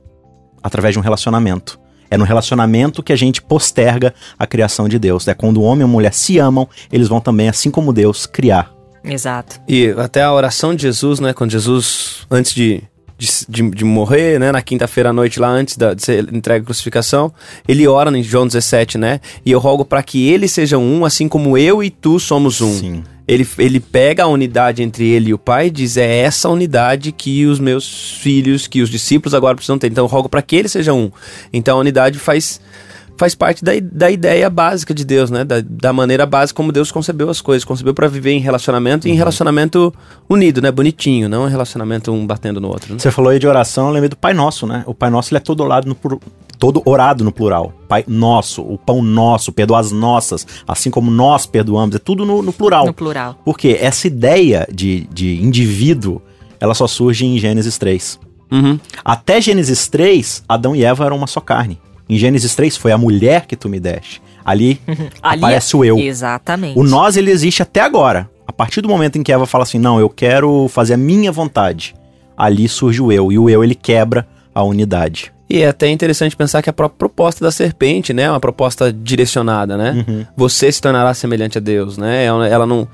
Através 0.62 0.94
de 0.94 1.00
um 1.00 1.02
relacionamento. 1.02 1.80
É 2.10 2.18
no 2.18 2.26
relacionamento 2.26 3.02
que 3.02 3.14
a 3.14 3.16
gente 3.16 3.42
posterga 3.42 4.14
a 4.38 4.46
criação 4.46 4.90
de 4.90 5.00
Deus. 5.00 5.28
É 5.28 5.34
quando 5.34 5.58
o 5.58 5.64
homem 5.64 5.82
e 5.82 5.84
a 5.84 5.88
mulher 5.88 6.14
se 6.14 6.38
amam, 6.38 6.68
eles 6.92 7.08
vão 7.08 7.22
também, 7.22 7.48
assim 7.48 7.72
como 7.72 7.94
Deus, 7.94 8.26
criar 8.26 8.75
Exato. 9.06 9.60
E 9.68 9.88
até 9.98 10.22
a 10.22 10.34
oração 10.34 10.76
de 10.76 10.84
Jesus, 10.84 11.20
né? 11.20 11.34
Quando 11.34 11.52
Jesus, 11.52 12.26
antes 12.30 12.54
de, 12.54 12.82
de, 13.18 13.28
de, 13.48 13.70
de 13.72 13.84
morrer, 13.86 14.40
né? 14.40 14.52
Na 14.52 14.62
quinta-feira 14.62 15.10
à 15.10 15.14
noite, 15.14 15.40
lá 15.40 15.50
antes 15.50 15.78
da, 15.78 15.94
de 15.94 16.04
ser 16.04 16.34
entregue 16.34 16.64
a 16.64 16.66
crucificação, 16.66 17.32
ele 17.68 17.88
ora 17.88 18.16
em 18.18 18.24
João 18.24 18.48
17, 18.48 18.98
né? 18.98 19.20
E 19.46 19.52
eu 19.52 19.60
rogo 19.60 19.86
para 19.86 20.02
que 20.04 20.28
eles 20.28 20.52
sejam 20.52 20.84
um, 20.84 21.06
assim 21.06 21.28
como 21.28 21.58
eu 21.58 21.84
e 21.84 21.90
tu 21.90 22.20
somos 22.20 22.62
um. 22.62 22.74
Sim. 22.74 23.04
Ele, 23.28 23.48
ele 23.58 23.80
pega 23.80 24.24
a 24.24 24.28
unidade 24.28 24.84
entre 24.84 25.08
ele 25.08 25.30
e 25.30 25.34
o 25.34 25.38
pai 25.38 25.68
e 25.68 25.72
diz: 25.72 25.98
é 25.98 26.18
essa 26.18 26.48
unidade 26.48 27.12
que 27.12 27.46
os 27.46 27.60
meus 27.60 28.12
filhos, 28.22 28.68
que 28.68 28.82
os 28.82 28.90
discípulos 28.90 29.34
agora 29.34 29.56
precisam 29.56 29.80
ter. 29.80 29.88
Então 29.88 30.04
eu 30.04 30.10
rogo 30.10 30.30
para 30.30 30.42
que 30.42 30.56
eles 30.56 30.72
sejam 30.72 31.00
um. 31.00 31.12
Então 31.52 31.78
a 31.78 31.80
unidade 31.80 32.20
faz 32.20 32.62
faz 33.18 33.36
parte 33.36 33.64
da, 33.64 33.72
da 33.82 34.12
ideia 34.12 34.50
básica 34.50 34.94
de 34.94 35.06
Deus, 35.06 35.30
né? 35.30 35.44
Da, 35.44 35.62
da 35.62 35.94
maneira 35.94 36.26
básica 36.26 36.58
como 36.58 36.72
Deus 36.72 36.92
concebeu 36.92 37.30
as 37.30 37.42
coisas. 37.42 37.64
Concebeu 37.64 37.94
para 37.94 38.08
viver 38.08 38.32
em 38.32 38.40
relacionamento 38.40 39.08
e 39.08 39.12
em 39.12 39.16
relacionamento 39.16 39.94
unido, 40.30 40.62
né? 40.62 40.72
Bonitinho, 40.72 41.30
não 41.30 41.44
um 41.44 41.48
relacionamento 41.48 42.12
um 42.12 42.26
batendo 42.26 42.60
no 42.60 42.68
outro. 42.68 42.94
Né? 42.94 43.00
Você 43.00 43.12
falou 43.12 43.32
aí 43.32 43.40
de 43.40 43.48
oração, 43.48 43.88
eu 43.88 43.94
lembrei 43.94 44.10
do 44.10 44.18
Pai 44.18 44.34
Nosso, 44.34 44.68
né? 44.68 44.84
O 44.86 44.94
Pai 44.94 45.10
Nosso 45.10 45.34
ele 45.34 45.38
é 45.38 45.42
todo 45.42 45.64
orado 45.64 45.88
no, 45.88 45.96
todo 46.58 46.82
orado 46.86 47.24
no 47.24 47.32
plural. 47.32 47.74
Pai 47.88 48.04
Nosso, 48.08 48.62
o 48.62 48.78
pão 48.78 49.02
nosso, 49.02 49.52
perdoa 49.52 49.80
as 49.80 49.92
nossas, 49.92 50.46
assim 50.68 50.90
como 50.90 51.12
nós 51.12 51.46
perdoamos, 51.46 51.96
é 51.96 52.00
tudo 52.00 52.26
no, 52.26 52.42
no 52.42 52.54
plural. 52.54 52.86
No 52.86 52.94
plural. 52.94 53.40
Porque 53.46 53.78
essa 53.80 54.08
ideia 54.08 54.68
de, 54.72 55.08
de 55.14 55.42
indivíduo, 55.42 56.22
ela 56.60 56.74
só 56.74 56.88
surge 56.88 57.26
em 57.26 57.38
Gênesis 57.38 57.78
3. 57.78 58.20
Uhum. 58.52 58.80
Até 59.04 59.42
Gênesis 59.42 59.88
3, 59.88 60.44
Adão 60.48 60.76
e 60.76 60.84
Eva 60.84 61.06
eram 61.06 61.18
uma 61.18 61.28
só 61.28 61.40
carne. 61.40 61.80
Em 62.08 62.18
Gênesis 62.18 62.56
3 62.56 62.78
foi 62.78 62.92
a 62.92 62.98
mulher 62.98 63.46
que 63.46 63.56
tu 63.56 63.68
me 63.68 63.80
deste. 63.80 64.22
Ali, 64.44 64.80
Ali 65.22 65.40
aparece 65.40 65.76
é- 65.76 65.80
o 65.80 65.84
eu. 65.86 65.98
Exatamente. 65.98 66.78
O 66.78 66.84
nós 66.84 67.18
ele 67.18 67.32
existe 67.32 67.62
até 67.62 67.82
agora. 67.82 68.30
A 68.48 68.54
partir 68.54 68.82
do 68.82 68.88
momento 68.88 69.18
em 69.18 69.24
que 69.24 69.32
Eva 69.32 69.46
fala 69.48 69.64
assim, 69.64 69.80
não, 69.80 70.00
eu 70.00 70.10
quero 70.10 70.68
fazer 70.70 70.94
a 70.94 70.98
minha 70.98 71.32
vontade, 71.32 71.96
ali 72.38 72.70
surge 72.70 73.02
o 73.02 73.12
eu 73.12 73.32
e 73.32 73.40
o 73.40 73.50
eu 73.50 73.64
ele 73.64 73.74
quebra 73.74 74.28
a 74.54 74.64
unidade. 74.64 75.34
E 75.50 75.62
é 75.62 75.68
até 75.68 75.90
interessante 75.90 76.36
pensar 76.36 76.62
que 76.62 76.70
a 76.70 76.74
própria 76.74 76.98
proposta 76.98 77.44
da 77.46 77.52
serpente, 77.52 78.14
né, 78.14 78.24
é 78.24 78.30
uma 78.32 78.40
proposta 78.40 78.92
direcionada, 78.92 79.78
né? 79.78 80.04
Uhum. 80.08 80.26
Você 80.36 80.72
se 80.72 80.82
tornará 80.82 81.14
semelhante 81.14 81.58
a 81.58 81.62
Deus, 81.62 81.98
né? 81.98 82.26
Ela, 82.26 82.48
ela 82.48 82.66
não 82.66 82.88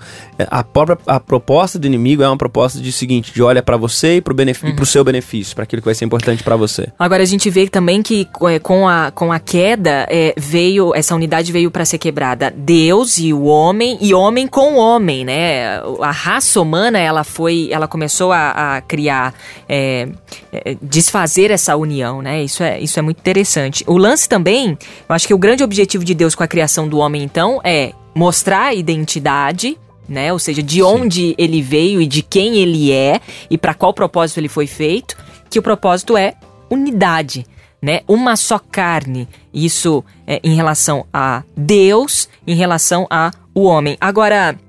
a 0.49 0.63
própria 0.63 0.97
a 1.07 1.19
proposta 1.19 1.79
do 1.79 1.87
inimigo 1.87 2.23
é 2.23 2.27
uma 2.27 2.37
proposta 2.37 2.79
de 2.79 2.91
seguinte, 2.91 3.33
de 3.33 3.41
olha 3.41 3.61
pra 3.63 3.77
você 3.77 4.17
e 4.17 4.21
pro 4.21 4.33
benefício, 4.33 4.69
Uhum. 4.69 4.75
pro 4.75 4.85
seu 4.85 5.03
benefício, 5.03 5.55
pra 5.55 5.63
aquilo 5.63 5.81
que 5.81 5.85
vai 5.87 5.95
ser 5.95 6.03
importante 6.05 6.43
pra 6.43 6.55
você. 6.55 6.89
Agora 6.99 7.23
a 7.23 7.25
gente 7.25 7.49
vê 7.49 7.67
também 7.67 8.01
que 8.03 8.27
é, 8.49 8.59
com 8.59 8.87
a, 8.87 9.11
com 9.11 9.31
a 9.31 9.39
queda 9.39 10.05
é, 10.09 10.33
veio 10.37 10.93
essa 10.93 11.15
unidade 11.15 11.51
veio 11.51 11.71
para 11.71 11.85
ser 11.85 11.97
quebrada 11.99 12.53
Deus 12.55 13.17
e 13.17 13.33
o 13.33 13.43
homem 13.45 13.97
e 14.01 14.13
homem 14.13 14.45
com 14.45 14.75
homem, 14.75 15.23
né? 15.23 15.79
A 16.01 16.11
raça 16.11 16.59
humana 16.59 16.99
ela 16.99 17.23
foi 17.23 17.69
ela 17.71 17.87
começou 17.87 18.31
a, 18.31 18.75
a 18.77 18.81
criar 18.81 19.33
é, 19.69 20.09
é, 20.51 20.75
desfazer 20.81 21.49
essa 21.51 21.75
união, 21.75 22.21
né? 22.21 22.40
Isso 22.43 22.63
é 22.63 22.79
isso 22.79 22.97
é 22.99 23.01
muito 23.01 23.19
interessante. 23.19 23.83
O 23.87 23.97
lance 23.97 24.27
também, 24.27 24.77
eu 25.07 25.15
acho 25.15 25.27
que 25.27 25.33
o 25.33 25.37
grande 25.37 25.63
objetivo 25.63 26.03
de 26.03 26.13
Deus 26.13 26.35
com 26.35 26.43
a 26.43 26.47
criação 26.47 26.87
do 26.87 26.97
homem 26.97 27.23
então 27.23 27.59
é 27.63 27.93
mostrar 28.15 28.65
a 28.67 28.73
identidade 28.73 29.77
né? 30.11 30.33
Ou 30.33 30.37
seja, 30.37 30.61
de 30.61 30.83
onde 30.83 31.33
ele 31.37 31.61
veio 31.61 32.01
e 32.01 32.05
de 32.05 32.21
quem 32.21 32.57
ele 32.57 32.91
é 32.91 33.21
e 33.49 33.57
para 33.57 33.73
qual 33.73 33.93
propósito 33.93 34.39
ele 34.39 34.49
foi 34.49 34.67
feito, 34.67 35.15
que 35.49 35.57
o 35.57 35.61
propósito 35.61 36.17
é 36.17 36.33
unidade, 36.69 37.45
né? 37.81 38.01
Uma 38.07 38.35
só 38.35 38.59
carne. 38.59 39.27
Isso 39.53 40.03
é 40.27 40.41
em 40.43 40.53
relação 40.53 41.05
a 41.13 41.43
Deus, 41.55 42.27
em 42.45 42.55
relação 42.55 43.07
a 43.09 43.31
o 43.55 43.63
homem. 43.63 43.97
Agora, 44.01 44.59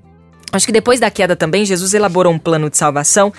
acho 0.51 0.65
que 0.65 0.71
depois 0.71 0.99
da 1.01 1.11
queda 1.11 1.35
também 1.35 1.65
Jesus 1.65 1.93
elaborou 1.93 2.31
um 2.31 2.39
plano 2.39 2.69
de 2.69 2.77
salvação 2.77 3.33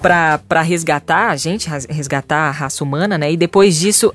para 0.00 0.62
resgatar 0.62 1.30
a 1.30 1.36
gente, 1.36 1.68
resgatar 1.88 2.48
a 2.48 2.50
raça 2.50 2.82
humana, 2.84 3.18
né? 3.18 3.32
E 3.32 3.36
depois 3.36 3.78
disso 3.78 4.12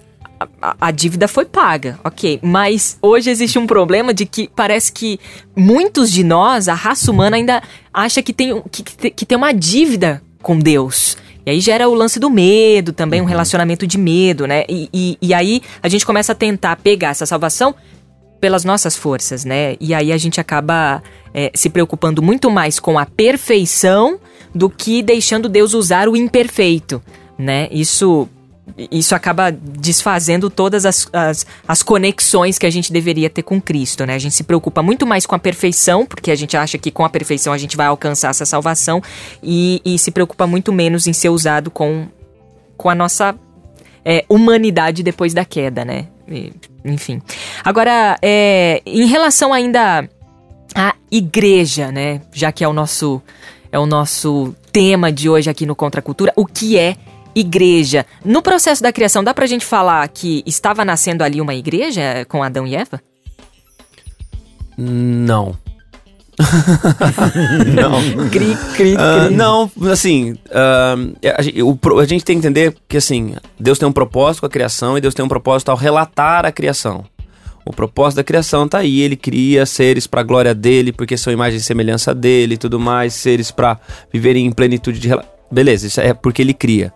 a- 0.61 0.75
a, 0.79 0.91
dívida 0.91 1.27
foi 1.27 1.45
paga, 1.45 1.99
ok. 2.03 2.39
Mas 2.41 2.97
hoje 3.01 3.29
existe 3.29 3.57
um 3.59 3.65
problema 3.67 4.13
de 4.13 4.25
que 4.25 4.49
parece 4.53 4.91
que 4.91 5.19
muitos 5.55 6.11
de 6.11 6.23
nós, 6.23 6.67
a 6.67 6.73
raça 6.73 7.09
humana, 7.11 7.37
ainda 7.37 7.61
acha 7.93 8.21
que 8.21 8.33
tem, 8.33 8.61
que, 8.71 8.83
que 8.83 8.97
te- 8.97 9.09
que 9.11 9.25
tem 9.25 9.37
uma 9.37 9.53
dívida 9.53 10.21
com 10.41 10.57
Deus. 10.59 11.17
E 11.45 11.51
aí 11.51 11.59
gera 11.59 11.87
o 11.89 11.93
lance 11.93 12.19
do 12.19 12.29
medo 12.29 12.93
também, 12.93 13.21
um 13.21 13.25
relacionamento 13.25 13.85
de 13.85 13.97
medo, 13.97 14.47
né? 14.47 14.63
E, 14.69 14.89
e, 14.93 15.17
e 15.21 15.33
aí 15.33 15.61
a 15.81 15.87
gente 15.89 16.05
começa 16.05 16.31
a 16.31 16.35
tentar 16.35 16.77
pegar 16.77 17.09
essa 17.09 17.25
salvação 17.25 17.75
pelas 18.39 18.65
nossas 18.65 18.95
forças, 18.97 19.45
né? 19.45 19.75
E 19.79 19.93
aí 19.93 20.11
a 20.11 20.17
gente 20.17 20.39
acaba 20.41 21.01
é, 21.33 21.51
se 21.53 21.69
preocupando 21.69 22.21
muito 22.21 22.49
mais 22.51 22.79
com 22.79 22.97
a 22.99 23.05
perfeição 23.05 24.19
do 24.53 24.69
que 24.69 25.01
deixando 25.01 25.49
Deus 25.49 25.73
usar 25.73 26.07
o 26.07 26.15
imperfeito, 26.15 27.01
né? 27.37 27.67
Isso 27.71 28.29
isso 28.91 29.13
acaba 29.13 29.51
desfazendo 29.51 30.49
todas 30.49 30.85
as, 30.85 31.07
as, 31.11 31.45
as 31.67 31.83
conexões 31.83 32.57
que 32.57 32.65
a 32.65 32.69
gente 32.69 32.93
deveria 32.93 33.29
ter 33.29 33.43
com 33.43 33.61
Cristo, 33.61 34.05
né? 34.05 34.15
A 34.15 34.19
gente 34.19 34.33
se 34.33 34.43
preocupa 34.43 34.81
muito 34.81 35.05
mais 35.05 35.25
com 35.25 35.35
a 35.35 35.39
perfeição, 35.39 36.05
porque 36.05 36.31
a 36.31 36.35
gente 36.35 36.55
acha 36.55 36.77
que 36.77 36.89
com 36.89 37.03
a 37.03 37.09
perfeição 37.09 37.51
a 37.51 37.57
gente 37.57 37.75
vai 37.75 37.87
alcançar 37.87 38.29
essa 38.29 38.45
salvação, 38.45 39.01
e, 39.43 39.81
e 39.83 39.99
se 39.99 40.11
preocupa 40.11 40.47
muito 40.47 40.71
menos 40.71 41.07
em 41.07 41.13
ser 41.13 41.29
usado 41.29 41.69
com, 41.69 42.07
com 42.77 42.89
a 42.89 42.95
nossa 42.95 43.35
é, 44.03 44.25
humanidade 44.29 45.03
depois 45.03 45.33
da 45.33 45.43
queda, 45.43 45.83
né? 45.83 46.07
E, 46.27 46.53
enfim. 46.85 47.21
Agora, 47.63 48.17
é, 48.21 48.81
em 48.85 49.05
relação 49.05 49.53
ainda 49.53 50.07
à 50.73 50.95
igreja, 51.11 51.91
né? 51.91 52.21
Já 52.31 52.51
que 52.51 52.63
é 52.63 52.67
o 52.67 52.73
nosso 52.73 53.21
é 53.73 53.79
o 53.79 53.87
nosso 53.87 54.55
tema 54.71 55.11
de 55.11 55.27
hoje 55.27 55.49
aqui 55.49 55.65
no 55.65 55.75
Contra 55.75 55.99
a 55.99 56.03
Cultura, 56.03 56.31
o 56.35 56.45
que 56.45 56.77
é 56.77 56.95
igreja? 57.33 58.05
No 58.23 58.39
processo 58.39 58.83
da 58.83 58.93
criação, 58.93 59.23
dá 59.23 59.33
pra 59.33 59.47
gente 59.47 59.65
falar 59.65 60.07
que 60.09 60.43
estava 60.45 60.85
nascendo 60.85 61.23
ali 61.23 61.41
uma 61.41 61.55
igreja 61.55 62.23
com 62.29 62.43
Adão 62.43 62.67
e 62.67 62.75
Eva? 62.75 63.01
Não. 64.77 65.57
não. 67.73 68.29
Cri, 68.29 68.55
cri, 68.75 68.95
Ah, 68.95 69.31
não, 69.31 69.71
assim, 69.91 70.35
ah, 70.51 70.95
a, 71.35 71.41
gente, 71.41 71.63
o 71.63 71.79
a 71.99 72.05
gente 72.05 72.23
tem 72.23 72.39
que 72.39 72.47
entender 72.47 72.75
que, 72.87 72.97
assim, 72.97 73.35
Deus 73.59 73.79
tem 73.79 73.87
um 73.87 73.91
propósito 73.91 74.41
com 74.41 74.45
a 74.45 74.49
criação 74.49 74.95
e 74.95 75.01
Deus 75.01 75.15
tem 75.15 75.25
um 75.25 75.27
propósito 75.27 75.69
ao 75.69 75.77
relatar 75.77 76.45
a 76.45 76.51
criação. 76.51 77.05
O 77.65 77.71
propósito 77.71 78.17
da 78.17 78.23
criação 78.23 78.67
tá 78.67 78.79
aí, 78.79 79.01
ele 79.01 79.15
cria 79.15 79.65
seres 79.65 80.05
para 80.05 80.23
glória 80.23 80.53
dele, 80.53 80.91
porque 80.91 81.15
são 81.15 81.31
imagem 81.31 81.57
e 81.57 81.61
semelhança 81.61 82.13
dele 82.13 82.55
e 82.55 82.57
tudo 82.57 82.79
mais, 82.79 83.13
seres 83.13 83.51
para 83.51 83.79
viverem 84.11 84.45
em 84.45 84.51
plenitude 84.51 84.99
de 84.99 85.09
Beleza, 85.51 85.85
isso 85.85 86.01
é 86.01 86.13
porque 86.13 86.41
ele 86.41 86.53
cria. 86.53 86.91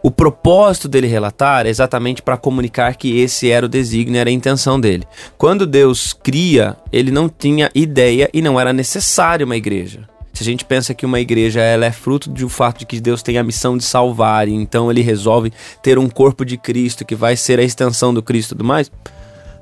O 0.00 0.10
propósito 0.12 0.86
dele 0.86 1.08
relatar 1.08 1.66
é 1.66 1.68
exatamente 1.68 2.22
para 2.22 2.36
comunicar 2.36 2.94
que 2.94 3.18
esse 3.18 3.50
era 3.50 3.66
o 3.66 3.68
desígnio, 3.68 4.20
era 4.20 4.30
a 4.30 4.32
intenção 4.32 4.78
dele. 4.78 5.02
Quando 5.36 5.66
Deus 5.66 6.12
cria, 6.12 6.76
ele 6.92 7.10
não 7.10 7.28
tinha 7.28 7.68
ideia 7.74 8.30
e 8.32 8.40
não 8.40 8.60
era 8.60 8.72
necessário 8.72 9.44
uma 9.44 9.56
igreja. 9.56 10.08
Se 10.32 10.42
a 10.42 10.44
gente 10.44 10.64
pensa 10.64 10.94
que 10.94 11.04
uma 11.04 11.18
igreja 11.18 11.60
ela 11.60 11.86
é 11.86 11.90
fruto 11.90 12.30
do 12.30 12.48
fato 12.48 12.80
de 12.80 12.86
que 12.86 13.00
Deus 13.00 13.22
tem 13.22 13.38
a 13.38 13.42
missão 13.42 13.76
de 13.76 13.82
salvar, 13.82 14.46
e 14.46 14.54
então 14.54 14.88
ele 14.90 15.00
resolve 15.00 15.52
ter 15.82 15.98
um 15.98 16.08
corpo 16.08 16.44
de 16.44 16.56
Cristo 16.56 17.04
que 17.04 17.16
vai 17.16 17.36
ser 17.36 17.58
a 17.58 17.64
extensão 17.64 18.14
do 18.14 18.22
Cristo 18.22 18.50
e 18.50 18.54
tudo 18.54 18.64
mais, 18.64 18.92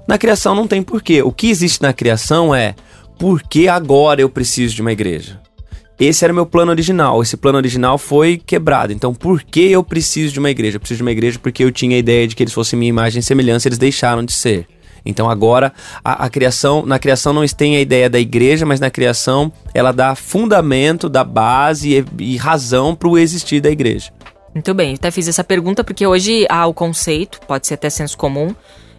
na 0.06 0.18
criação 0.18 0.54
não 0.54 0.66
tem 0.66 0.82
porquê. 0.82 1.22
O 1.22 1.32
que 1.32 1.48
existe 1.48 1.82
na 1.82 1.92
criação 1.92 2.54
é 2.54 2.74
por 3.18 3.42
que 3.42 3.68
agora 3.68 4.20
eu 4.20 4.28
preciso 4.28 4.74
de 4.74 4.82
uma 4.82 4.92
igreja? 4.92 5.40
Esse 5.98 6.24
era 6.24 6.32
o 6.32 6.34
meu 6.34 6.44
plano 6.44 6.72
original. 6.72 7.22
Esse 7.22 7.36
plano 7.36 7.58
original 7.58 7.96
foi 7.98 8.36
quebrado. 8.36 8.92
Então, 8.92 9.14
por 9.14 9.42
que 9.42 9.70
eu 9.70 9.82
preciso 9.82 10.32
de 10.32 10.38
uma 10.40 10.50
igreja? 10.50 10.76
Eu 10.76 10.80
preciso 10.80 10.98
de 10.98 11.02
uma 11.02 11.12
igreja 11.12 11.38
porque 11.38 11.62
eu 11.62 11.70
tinha 11.70 11.96
a 11.96 11.98
ideia 11.98 12.26
de 12.26 12.34
que 12.34 12.42
eles 12.42 12.52
fossem 12.52 12.78
minha 12.78 12.88
imagem 12.88 13.20
e 13.20 13.22
semelhança, 13.22 13.68
eles 13.68 13.78
deixaram 13.78 14.24
de 14.24 14.32
ser. 14.32 14.66
Então 15.04 15.28
agora 15.28 15.72
a, 16.02 16.24
a 16.24 16.30
criação, 16.30 16.84
na 16.86 16.98
criação 16.98 17.32
não 17.32 17.46
tem 17.46 17.76
a 17.76 17.80
ideia 17.80 18.08
da 18.08 18.18
igreja, 18.18 18.64
mas 18.64 18.80
na 18.80 18.90
criação 18.90 19.52
ela 19.74 19.92
dá 19.92 20.14
fundamento, 20.14 21.08
dá 21.08 21.22
base 21.22 21.98
e, 21.98 22.04
e 22.18 22.36
razão 22.36 22.94
para 22.94 23.08
o 23.08 23.18
existir 23.18 23.60
da 23.60 23.70
igreja. 23.70 24.10
Muito 24.54 24.72
bem, 24.72 24.94
até 24.94 25.10
fiz 25.10 25.28
essa 25.28 25.44
pergunta 25.44 25.84
porque 25.84 26.06
hoje 26.06 26.46
há 26.48 26.66
o 26.66 26.72
conceito, 26.72 27.40
pode 27.46 27.66
ser 27.66 27.74
até 27.74 27.90
senso 27.90 28.16
comum, 28.16 28.54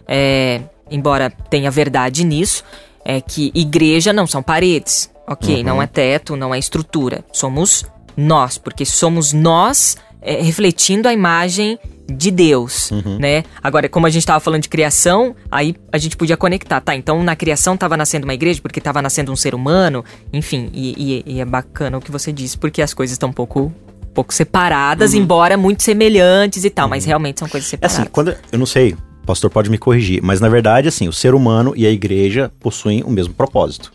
é, 0.06 0.60
embora 0.90 1.30
tenha 1.50 1.70
verdade 1.70 2.24
nisso, 2.24 2.62
é 3.04 3.20
que 3.20 3.50
igreja 3.54 4.12
não 4.12 4.26
são 4.26 4.42
paredes, 4.42 5.10
ok? 5.26 5.62
Não 5.62 5.80
é 5.80 5.86
teto, 5.86 6.36
não 6.36 6.54
é 6.54 6.58
estrutura. 6.58 7.24
Somos 7.32 7.84
nós, 8.16 8.58
porque 8.58 8.84
somos 8.84 9.32
nós 9.32 9.96
é, 10.22 10.40
refletindo 10.42 11.06
a 11.08 11.12
imagem 11.12 11.78
de 12.08 12.30
Deus, 12.30 12.90
né? 13.18 13.42
Agora, 13.62 13.88
como 13.88 14.06
a 14.06 14.10
gente 14.10 14.22
estava 14.22 14.38
falando 14.40 14.62
de 14.62 14.68
criação, 14.68 15.34
aí 15.50 15.74
a 15.92 15.98
gente 15.98 16.16
podia 16.16 16.36
conectar, 16.36 16.80
tá? 16.80 16.94
Então, 16.94 17.22
na 17.22 17.34
criação 17.36 17.74
estava 17.74 17.96
nascendo 17.96 18.24
uma 18.26 18.34
igreja 18.34 18.60
porque 18.62 18.78
estava 18.78 19.02
nascendo 19.02 19.32
um 19.32 19.36
ser 19.36 19.54
humano, 19.56 20.04
enfim, 20.32 20.70
e, 20.72 21.22
e- 21.26 21.34
e 21.36 21.40
é 21.40 21.44
bacana 21.44 21.98
o 21.98 22.00
que 22.00 22.10
você 22.12 22.32
disse, 22.32 22.56
porque 22.56 22.80
as 22.80 22.94
coisas 22.94 23.12
estão 23.14 23.28
um 23.28 23.32
pouco, 23.32 23.72
pouco 24.14 24.32
separadas, 24.32 25.14
embora 25.14 25.56
muito 25.56 25.82
semelhantes 25.82 26.64
e 26.64 26.70
tal, 26.70 26.88
mas 26.88 27.04
realmente 27.04 27.40
são 27.40 27.48
coisas 27.48 27.68
É 27.68 27.70
separadas. 27.70 27.98
assim, 28.00 28.08
quando 28.10 28.36
eu 28.52 28.58
não 28.58 28.66
sei, 28.66 28.96
pastor 29.26 29.50
pode 29.50 29.70
me 29.70 29.76
corrigir, 29.76 30.22
mas 30.22 30.40
na 30.40 30.48
verdade, 30.48 30.88
assim, 30.88 31.08
o 31.08 31.12
ser 31.12 31.34
humano 31.34 31.74
e 31.76 31.86
a 31.86 31.90
igreja 31.90 32.50
possuem 32.60 33.02
o 33.02 33.10
mesmo 33.10 33.34
propósito. 33.34 33.92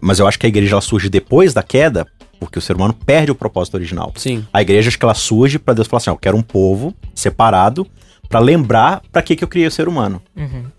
Mas 0.00 0.18
eu 0.18 0.26
acho 0.26 0.38
que 0.38 0.46
a 0.46 0.48
igreja 0.48 0.74
ela 0.74 0.80
surge 0.80 1.08
depois 1.08 1.52
da 1.52 1.62
queda, 1.62 2.06
porque 2.38 2.58
o 2.58 2.62
ser 2.62 2.76
humano 2.76 2.94
perde 2.94 3.30
o 3.30 3.34
propósito 3.34 3.74
original. 3.74 4.12
Sim. 4.16 4.46
A 4.52 4.62
igreja 4.62 4.88
acho 4.88 4.98
que 4.98 5.04
ela 5.04 5.14
surge 5.14 5.58
para 5.58 5.74
Deus 5.74 5.88
falar 5.88 5.98
assim, 5.98 6.10
ó, 6.10 6.12
eu 6.14 6.18
quero 6.18 6.36
um 6.36 6.42
povo 6.42 6.94
separado 7.14 7.86
para 8.28 8.40
lembrar 8.40 9.02
para 9.10 9.22
que 9.22 9.36
que 9.36 9.44
eu 9.44 9.48
criei 9.48 9.66
o 9.66 9.70
ser 9.70 9.88
humano. 9.88 10.20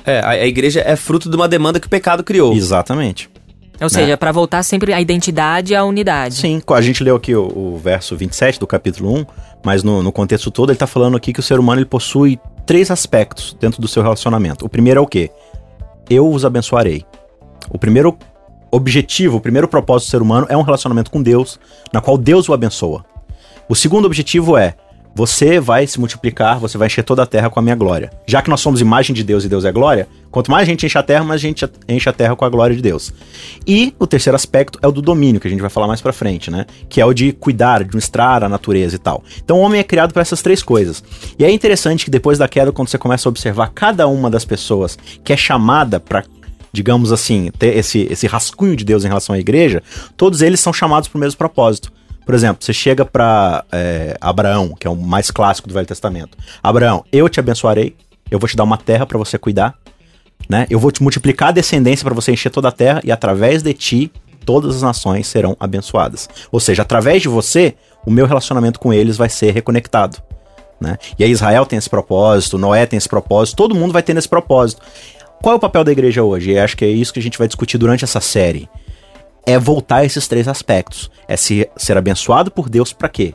É, 0.05 0.19
a, 0.19 0.29
a 0.29 0.47
igreja 0.47 0.81
é 0.85 0.95
fruto 0.95 1.29
de 1.29 1.35
uma 1.35 1.47
demanda 1.47 1.79
que 1.79 1.87
o 1.87 1.89
pecado 1.89 2.23
criou. 2.23 2.53
Exatamente. 2.53 3.29
Ou 3.79 3.89
seja, 3.89 4.17
pra 4.17 4.31
voltar 4.31 4.63
sempre 4.63 4.91
à 4.91 4.99
identidade 4.99 5.73
e 5.73 5.75
à 5.75 5.83
unidade. 5.83 6.35
Sim, 6.35 6.61
a 6.67 6.81
gente 6.81 7.03
leu 7.03 7.15
aqui 7.15 7.35
o, 7.35 7.45
o 7.45 7.77
verso 7.77 8.15
27 8.15 8.59
do 8.59 8.65
capítulo 8.65 9.15
1, 9.19 9.25
mas 9.63 9.83
no, 9.83 10.01
no 10.01 10.11
contexto 10.11 10.49
todo 10.49 10.71
ele 10.71 10.79
tá 10.79 10.87
falando 10.87 11.15
aqui 11.15 11.31
que 11.31 11.39
o 11.39 11.43
ser 11.43 11.59
humano 11.59 11.79
ele 11.79 11.85
possui 11.85 12.39
três 12.67 12.91
aspectos 12.91 13.57
dentro 13.59 13.81
do 13.81 13.87
seu 13.87 14.03
relacionamento. 14.03 14.63
O 14.63 14.69
primeiro 14.69 14.99
é 14.99 15.01
o 15.01 15.07
quê? 15.07 15.31
eu 16.09 16.29
os 16.29 16.45
abençoarei. 16.45 17.05
O 17.69 17.77
primeiro 17.77 18.17
objetivo, 18.71 19.37
o 19.37 19.41
primeiro 19.41 19.67
propósito 19.67 20.07
do 20.07 20.11
ser 20.11 20.21
humano 20.21 20.47
é 20.49 20.57
um 20.57 20.61
relacionamento 20.61 21.11
com 21.11 21.21
Deus, 21.21 21.59
na 21.91 22.01
qual 22.01 22.17
Deus 22.17 22.47
o 22.49 22.53
abençoa. 22.53 23.05
O 23.67 23.75
segundo 23.75 24.05
objetivo 24.05 24.57
é 24.57 24.75
você 25.17 25.59
vai 25.59 25.87
se 25.87 25.99
multiplicar, 25.99 26.59
você 26.59 26.77
vai 26.77 26.85
encher 26.85 27.03
toda 27.03 27.23
a 27.23 27.25
terra 27.25 27.49
com 27.49 27.59
a 27.59 27.63
minha 27.63 27.75
glória. 27.75 28.11
Já 28.27 28.39
que 28.39 28.51
nós 28.51 28.61
somos 28.61 28.81
imagem 28.81 29.15
de 29.15 29.23
Deus 29.23 29.43
e 29.43 29.49
Deus 29.49 29.65
é 29.65 29.71
glória, 29.71 30.07
quanto 30.29 30.51
mais 30.51 30.61
a 30.61 30.69
gente 30.69 30.85
enche 30.85 30.95
a 30.95 31.01
terra, 31.01 31.23
mais 31.23 31.41
a 31.41 31.41
gente 31.41 31.67
enche 31.89 32.07
a 32.07 32.13
terra 32.13 32.35
com 32.35 32.45
a 32.45 32.49
glória 32.49 32.75
de 32.75 32.83
Deus. 32.83 33.11
E 33.65 33.95
o 33.97 34.05
terceiro 34.05 34.35
aspecto 34.35 34.77
é 34.79 34.87
o 34.87 34.91
do 34.91 35.01
domínio, 35.01 35.41
que 35.41 35.47
a 35.47 35.49
gente 35.49 35.59
vai 35.59 35.71
falar 35.71 35.87
mais 35.87 36.01
pra 36.01 36.13
frente, 36.13 36.51
né? 36.51 36.67
Que 36.87 37.01
é 37.01 37.05
o 37.05 37.15
de 37.15 37.31
cuidar, 37.31 37.79
de 37.79 37.85
administrar 37.85 38.43
a 38.43 38.49
natureza 38.49 38.95
e 38.95 38.99
tal. 38.99 39.23
Então 39.43 39.57
o 39.57 39.61
homem 39.61 39.79
é 39.79 39.83
criado 39.83 40.13
para 40.13 40.21
essas 40.21 40.43
três 40.43 40.61
coisas. 40.61 41.03
E 41.39 41.43
é 41.43 41.49
interessante 41.49 42.05
que 42.05 42.11
depois 42.11 42.37
da 42.37 42.47
queda, 42.47 42.71
quando 42.71 42.87
você 42.87 42.99
começa 42.99 43.27
a 43.27 43.31
observar 43.31 43.71
cada 43.73 44.07
uma 44.07 44.29
das 44.29 44.45
pessoas 44.45 44.99
que 45.23 45.33
é 45.33 45.37
chamada 45.37 45.99
para 45.99 46.23
digamos 46.71 47.11
assim, 47.11 47.49
ter 47.57 47.75
esse, 47.75 48.07
esse 48.11 48.27
rascunho 48.27 48.75
de 48.75 48.85
Deus 48.85 49.03
em 49.03 49.07
relação 49.07 49.33
à 49.33 49.39
igreja, 49.39 49.81
todos 50.15 50.43
eles 50.43 50.59
são 50.59 50.71
chamados 50.71 51.09
para 51.09 51.17
o 51.17 51.19
mesmo 51.19 51.35
propósito. 51.35 51.91
Por 52.27 52.35
exemplo, 52.35 52.57
você 52.61 52.73
chega 52.73 53.05
para 53.05 53.63
é, 53.71 54.17
Abraão, 54.19 54.75
que 54.77 54.85
é 54.85 54.89
o 54.89 54.97
mais 54.97 55.31
clássico 55.31 55.65
do 55.69 55.73
Velho 55.73 55.87
Testamento. 55.87 56.37
Abraão, 56.61 57.05
eu 57.09 57.29
te 57.29 57.39
abençoarei, 57.39 57.95
eu 58.29 58.37
vou 58.37 58.49
te 58.49 58.55
dar 58.57 58.65
uma 58.65 58.77
terra 58.77 59.05
para 59.05 59.17
você 59.17 59.37
cuidar, 59.37 59.75
né? 60.49 60.67
Eu 60.69 60.77
vou 60.77 60.91
te 60.91 61.01
multiplicar 61.01 61.49
a 61.49 61.51
descendência 61.53 62.03
para 62.03 62.13
você 62.13 62.33
encher 62.33 62.49
toda 62.49 62.67
a 62.67 62.71
terra 62.71 62.99
e 63.05 63.13
através 63.13 63.63
de 63.63 63.73
ti 63.73 64.11
todas 64.45 64.75
as 64.75 64.81
nações 64.81 65.25
serão 65.25 65.55
abençoadas. 65.57 66.27
Ou 66.51 66.59
seja, 66.59 66.81
através 66.81 67.21
de 67.21 67.29
você, 67.29 67.75
o 68.05 68.11
meu 68.11 68.25
relacionamento 68.25 68.77
com 68.77 68.93
eles 68.93 69.15
vai 69.15 69.29
ser 69.29 69.51
reconectado. 69.51 70.21
Né? 70.81 70.97
E 71.17 71.23
aí 71.23 71.31
Israel 71.31 71.65
tem 71.65 71.79
esse 71.79 71.89
propósito, 71.89 72.57
Noé 72.57 72.85
tem 72.85 72.97
esse 72.97 73.07
propósito, 73.07 73.55
todo 73.55 73.73
mundo 73.73 73.93
vai 73.93 74.03
ter 74.03 74.17
esse 74.17 74.27
propósito. 74.27 74.81
Qual 75.41 75.53
é 75.53 75.55
o 75.55 75.61
papel 75.61 75.85
da 75.85 75.93
igreja 75.93 76.23
hoje? 76.23 76.51
E 76.51 76.59
acho 76.59 76.75
que 76.75 76.83
é 76.83 76.89
isso 76.89 77.13
que 77.13 77.19
a 77.19 77.23
gente 77.23 77.37
vai 77.37 77.47
discutir 77.47 77.77
durante 77.77 78.03
essa 78.03 78.19
série 78.19 78.67
é 79.47 79.57
voltar 79.57 79.97
a 79.99 80.05
esses 80.05 80.27
três 80.27 80.45
aspectos. 80.45 81.09
É 81.25 81.37
se, 81.37 81.67
ser 81.77 81.97
abençoado 81.97 82.51
por 82.51 82.69
Deus 82.69 82.91
para 82.91 83.07
quê? 83.07 83.33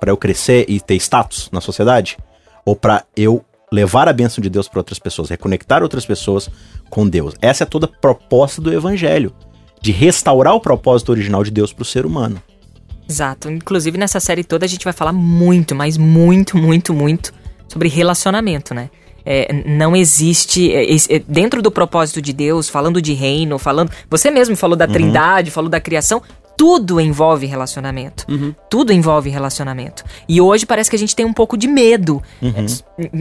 Para 0.00 0.10
eu 0.10 0.16
crescer 0.16 0.66
e 0.68 0.80
ter 0.80 0.96
status 0.96 1.48
na 1.52 1.60
sociedade? 1.60 2.18
Ou 2.66 2.74
para 2.74 3.04
eu 3.16 3.44
levar 3.70 4.08
a 4.08 4.12
bênção 4.12 4.42
de 4.42 4.50
Deus 4.50 4.68
para 4.68 4.80
outras 4.80 4.98
pessoas, 4.98 5.30
reconectar 5.30 5.80
outras 5.80 6.04
pessoas 6.04 6.50
com 6.90 7.08
Deus? 7.08 7.34
Essa 7.40 7.62
é 7.62 7.66
toda 7.66 7.86
a 7.86 7.88
proposta 7.88 8.60
do 8.60 8.72
evangelho, 8.72 9.32
de 9.80 9.92
restaurar 9.92 10.54
o 10.54 10.60
propósito 10.60 11.12
original 11.12 11.44
de 11.44 11.52
Deus 11.52 11.72
para 11.72 11.82
o 11.82 11.86
ser 11.86 12.04
humano. 12.04 12.42
Exato. 13.08 13.48
Inclusive 13.48 13.96
nessa 13.96 14.18
série 14.18 14.42
toda 14.42 14.64
a 14.64 14.68
gente 14.68 14.82
vai 14.82 14.92
falar 14.92 15.12
muito, 15.12 15.72
mas 15.72 15.96
muito, 15.96 16.58
muito, 16.58 16.92
muito 16.92 17.32
sobre 17.68 17.88
relacionamento, 17.88 18.74
né? 18.74 18.90
É, 19.24 19.52
não 19.66 19.96
existe 19.96 20.72
é, 20.72 20.94
é, 20.94 21.18
dentro 21.26 21.62
do 21.62 21.70
propósito 21.70 22.20
de 22.20 22.32
Deus, 22.32 22.68
falando 22.68 23.00
de 23.00 23.14
reino, 23.14 23.58
falando. 23.58 23.90
Você 24.10 24.30
mesmo 24.30 24.56
falou 24.56 24.76
da 24.76 24.86
uhum. 24.86 24.92
Trindade, 24.92 25.50
falou 25.50 25.70
da 25.70 25.80
criação. 25.80 26.22
Tudo 26.56 27.00
envolve 27.00 27.46
relacionamento. 27.46 28.24
Uhum. 28.28 28.54
Tudo 28.70 28.92
envolve 28.92 29.28
relacionamento. 29.28 30.04
E 30.28 30.40
hoje 30.40 30.64
parece 30.64 30.88
que 30.88 30.94
a 30.94 30.98
gente 30.98 31.16
tem 31.16 31.26
um 31.26 31.32
pouco 31.32 31.56
de 31.56 31.66
medo 31.66 32.22
uhum. 32.40 32.66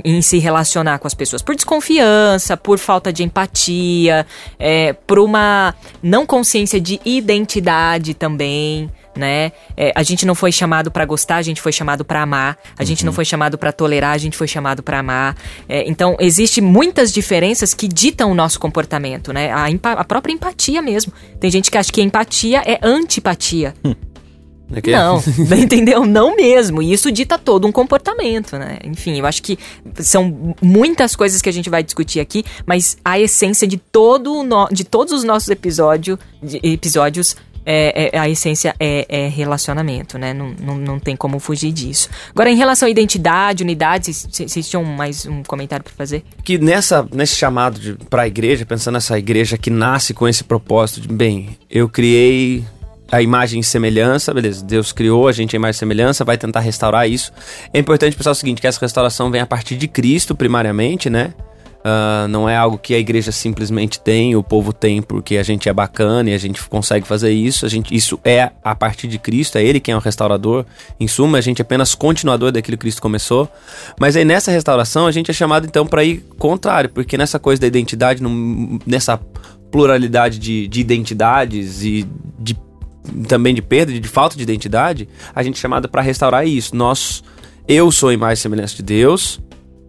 em, 0.03 0.17
em, 0.17 0.22
se 0.22 0.38
relacionar 0.38 1.00
com 1.00 1.07
as 1.07 1.15
pessoas. 1.15 1.41
Por 1.41 1.55
desconfiança, 1.55 2.55
por 2.55 2.77
falta 2.77 3.12
de 3.12 3.24
empatia, 3.24 4.25
é, 4.60 4.93
por 4.93 5.17
uma 5.17 5.74
não 6.01 6.27
consciência 6.27 6.79
de 6.79 7.00
identidade 7.03 8.13
também 8.13 8.89
né? 9.15 9.51
É, 9.75 9.91
a 9.96 10.03
gente 10.03 10.25
não 10.25 10.36
foi 10.36 10.51
chamado 10.51 10.91
para 10.91 11.05
gostar, 11.05 11.38
a 11.38 11.41
gente 11.41 11.62
foi 11.62 11.72
chamado 11.72 12.03
para 12.03 12.22
amar. 12.22 12.58
A 12.77 12.82
uhum. 12.82 12.86
gente 12.86 13.05
não 13.05 13.12
uhum. 13.12 13.15
foi 13.15 13.25
chamado 13.25 13.58
para 13.58 13.72
tolerar, 13.72 14.13
a 14.13 14.17
gente 14.17 14.38
foi 14.38 14.48
chamado 14.48 14.84
para 14.84 15.00
amar. 15.00 15.36
É, 15.67 15.88
então, 15.88 16.15
existe 16.20 16.62
muitas 16.62 17.12
diferenças 17.12 17.74
que 17.74 17.88
ditam 17.88 18.32
o 18.32 18.36
nosso 18.36 18.60
comportamento, 18.60 19.32
né? 19.34 19.51
A, 19.51 19.67
a, 19.93 20.03
própria 20.03 20.34
empatia 20.34 20.82
mesmo. 20.82 21.13
Tem 21.39 21.50
gente 21.50 21.70
que 21.70 21.77
acha 21.77 21.91
que 21.91 22.01
empatia 22.01 22.62
é 22.65 22.79
antipatia. 22.82 23.74
Hum. 23.84 23.96
É 24.72 24.82
não, 24.91 25.22
entendeu? 25.58 26.05
Não 26.05 26.36
mesmo. 26.36 26.82
E 26.82 26.93
isso 26.93 27.12
dita 27.12 27.38
todo 27.38 27.67
um 27.67 27.72
comportamento, 27.72 28.58
né? 28.58 28.79
Enfim, 28.84 29.20
eu 29.20 29.25
acho 29.25 29.43
que 29.43 29.58
são 30.00 30.55
muitas 30.62 31.15
coisas 31.15 31.41
que 31.41 31.50
a 31.50 31.51
gente 31.51 31.70
vai 31.70 31.84
discutir 31.84 32.20
aqui, 32.20 32.43
mas 32.65 32.98
a 33.03 33.20
essência 33.20 33.67
de 33.67 33.77
todo 33.77 34.41
no, 34.41 34.67
de 34.70 34.84
todos 34.84 35.13
os 35.13 35.24
nossos 35.24 35.50
episódio, 35.50 36.17
episódios 36.63 37.36
é, 37.65 38.12
é, 38.13 38.20
a 38.20 38.29
essência 38.29 38.75
é, 38.79 39.05
é, 39.08 39.27
relacionamento, 39.27 40.17
né? 40.17 40.34
Não, 40.34 40.53
não, 40.60 40.75
não 40.75 41.00
tem 41.00 41.15
como 41.15 41.39
fugir 41.39 41.72
disso. 41.72 42.10
Agora, 42.32 42.50
em 42.50 42.55
relação 42.55 42.88
à 42.88 42.91
identidade, 42.91 43.63
unidade, 43.63 44.13
vocês 44.13 44.67
tinham 44.67 44.84
mais 44.84 45.25
um 45.25 45.43
comentário 45.43 45.84
para 45.84 45.93
fazer? 45.93 46.24
Que 46.43 46.58
nessa, 46.58 47.08
nesse 47.12 47.36
chamado 47.36 47.98
para 48.10 48.24
a 48.24 48.27
igreja, 48.27 48.65
pensando 48.65 48.96
nessa 48.96 49.17
igreja 49.17 49.58
que 49.58 49.70
nasce 49.70 50.13
com 50.13 50.27
esse 50.27 50.43
propósito 50.43 51.01
de, 51.01 51.08
bem, 51.08 51.58
eu 51.69 51.88
criei 51.88 52.63
a 53.12 53.21
imagem 53.21 53.60
e 53.60 53.63
semelhança, 53.63 54.34
beleza, 54.34 54.65
Deus 54.65 54.91
criou 54.91 55.28
a 55.28 55.32
gente 55.32 55.56
a 55.56 55.58
imagem 55.58 55.78
e 55.78 55.80
semelhança, 55.80 56.26
vai 56.26 56.38
tentar 56.38 56.62
restaurar 56.62 57.08
isso. 57.08 57.32
É 57.71 57.78
importante 57.78 58.15
pensar 58.15 58.32
o 58.32 58.36
seguinte, 58.36 58.60
que 58.60 58.65
essa 58.65 58.80
restauração 58.80 59.30
vem 59.30 59.39
a 59.39 59.45
partir 59.45 59.76
de 59.76 59.88
Cristo, 59.88 60.34
primariamente, 60.34 61.10
né? 61.10 61.34
Uh, 61.84 62.30
não 62.30 62.48
é 62.48 62.56
algo 62.56 62.78
que 62.78 62.96
a 62.96 62.98
igreja 62.98 63.30
simplesmente 63.30 64.00
tem, 64.00 64.38
o 64.38 64.43
povo 64.43 64.72
tem 64.72 65.02
porque 65.02 65.36
a 65.36 65.43
gente 65.43 65.67
é 65.67 65.74
bacana 65.74 66.30
e 66.30 66.34
a 66.34 66.38
gente 66.38 66.63
consegue 66.69 67.06
fazer 67.06 67.32
isso. 67.32 67.65
A 67.65 67.69
gente, 67.69 67.93
isso 67.93 68.17
é 68.24 68.52
a 68.63 68.74
partir 68.74 69.06
de 69.06 69.19
Cristo, 69.19 69.58
é 69.58 69.63
Ele 69.63 69.82
quem 69.82 69.93
é 69.93 69.98
o 69.98 70.00
restaurador. 70.00 70.65
Em 70.98 71.10
suma, 71.10 71.38
a 71.38 71.41
gente 71.41 71.62
é 71.62 71.63
apenas 71.63 71.93
continuador 71.93 72.54
daquilo 72.54 72.78
que 72.78 72.84
Cristo 72.84 73.02
começou. 73.02 73.50
Mas 74.00 74.15
aí 74.15 74.24
nessa 74.24 74.50
restauração 74.50 75.08
a 75.08 75.12
gente 75.12 75.30
é 75.30 75.34
chamado 75.34 75.65
então 75.65 75.86
para 75.86 76.06
ir 76.06 76.24
contrário, 76.38 76.89
porque 76.89 77.17
nessa 77.17 77.38
coisa 77.38 77.60
da 77.60 77.67
identidade, 77.67 78.24
nessa 78.86 79.19
pluralidade 79.69 80.39
de, 80.39 80.67
de 80.69 80.80
identidades 80.80 81.84
e 81.84 82.08
de, 82.39 82.56
também 83.28 83.54
de 83.54 83.62
perda, 83.62 83.91
de, 83.91 84.00
de 84.00 84.08
falta 84.08 84.38
de 84.38 84.43
identidade, 84.43 85.10
a 85.36 85.43
gente 85.43 85.58
é 85.58 85.60
chamado 85.60 85.89
para 85.89 86.02
restaurar 86.02 86.48
isso. 86.48 86.76
Nós, 86.76 87.24
eu 87.67 87.91
sou 87.91 88.08
a 88.08 88.13
imagem 88.13 88.36
e 88.36 88.38
semelhança 88.38 88.76
de 88.76 88.84
Deus, 88.84 89.41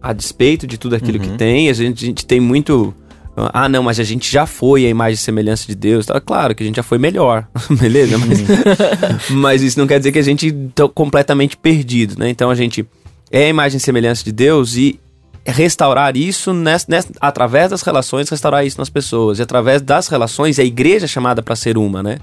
a 0.05 0.13
despeito 0.13 0.67
de 0.67 0.77
tudo 0.77 0.95
aquilo 0.95 1.17
uhum. 1.17 1.31
que 1.31 1.37
tem, 1.37 1.67
a 1.67 1.73
gente, 1.73 2.05
a 2.05 2.07
gente 2.07 2.25
tem 2.27 2.39
muito. 2.39 2.93
Ah, 3.35 3.67
não, 3.67 3.81
mas 3.81 3.99
a 3.99 4.03
gente 4.03 4.31
já 4.31 4.45
foi 4.45 4.85
a 4.85 4.89
imagem 4.89 5.15
e 5.15 5.17
semelhança 5.17 5.65
de 5.65 5.73
Deus. 5.73 6.05
Tá 6.05 6.21
claro 6.21 6.53
que 6.53 6.61
a 6.61 6.65
gente 6.65 6.75
já 6.75 6.83
foi 6.83 6.99
melhor, 6.99 7.47
beleza? 7.81 8.15
Mas, 8.19 8.39
mas 9.31 9.61
isso 9.63 9.79
não 9.79 9.87
quer 9.87 9.97
dizer 9.97 10.11
que 10.11 10.19
a 10.19 10.23
gente 10.23 10.53
tá 10.75 10.87
completamente 10.87 11.57
perdido, 11.57 12.19
né? 12.19 12.29
Então 12.29 12.51
a 12.51 12.55
gente 12.55 12.85
é 13.31 13.45
a 13.45 13.49
imagem 13.49 13.77
e 13.77 13.81
semelhança 13.81 14.23
de 14.23 14.31
Deus 14.31 14.77
e 14.77 14.99
restaurar 15.45 16.17
isso 16.17 16.53
nessa, 16.53 16.85
nessa, 16.89 17.09
através 17.21 17.69
das 17.69 17.81
relações, 17.81 18.29
restaurar 18.29 18.65
isso 18.65 18.79
nas 18.79 18.89
pessoas. 18.89 19.39
E 19.39 19.41
através 19.41 19.81
das 19.81 20.07
relações, 20.07 20.57
a 20.57 20.63
igreja 20.63 21.05
é 21.05 21.07
chamada 21.07 21.41
para 21.41 21.55
ser 21.55 21.77
uma, 21.77 22.01
né? 22.01 22.17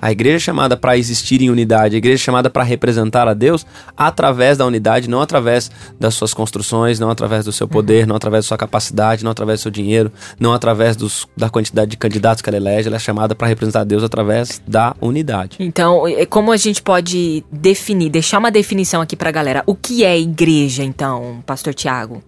A 0.00 0.12
igreja 0.12 0.36
é 0.36 0.38
chamada 0.38 0.76
para 0.76 0.96
existir 0.96 1.42
em 1.42 1.50
unidade, 1.50 1.96
a 1.96 1.98
igreja 1.98 2.22
é 2.22 2.24
chamada 2.24 2.48
para 2.48 2.62
representar 2.62 3.26
a 3.26 3.34
Deus 3.34 3.66
através 3.96 4.56
da 4.56 4.64
unidade, 4.64 5.10
não 5.10 5.20
através 5.20 5.70
das 5.98 6.14
suas 6.14 6.32
construções, 6.32 7.00
não 7.00 7.10
através 7.10 7.44
do 7.44 7.50
seu 7.50 7.66
poder, 7.66 8.06
não 8.06 8.14
através 8.14 8.44
da 8.44 8.48
sua 8.48 8.56
capacidade, 8.56 9.24
não 9.24 9.32
através 9.32 9.58
do 9.58 9.62
seu 9.64 9.72
dinheiro, 9.72 10.12
não 10.38 10.52
através 10.52 10.94
dos, 10.94 11.26
da 11.36 11.50
quantidade 11.50 11.90
de 11.90 11.96
candidatos 11.96 12.42
que 12.42 12.48
ela 12.48 12.56
elege, 12.56 12.86
ela 12.86 12.96
é 12.96 13.00
chamada 13.00 13.34
para 13.34 13.48
representar 13.48 13.80
a 13.80 13.84
Deus 13.84 14.04
através 14.04 14.62
da 14.68 14.94
unidade. 15.00 15.56
Então, 15.58 16.02
como 16.30 16.52
a 16.52 16.56
gente 16.56 16.80
pode 16.80 17.44
definir, 17.50 18.08
deixar 18.08 18.38
uma 18.38 18.52
definição 18.52 19.00
aqui 19.00 19.16
para 19.16 19.30
a 19.30 19.32
galera, 19.32 19.64
o 19.66 19.74
que 19.74 20.04
é 20.04 20.16
igreja, 20.16 20.84
então, 20.84 21.42
pastor 21.44 21.74
Tiago? 21.74 22.22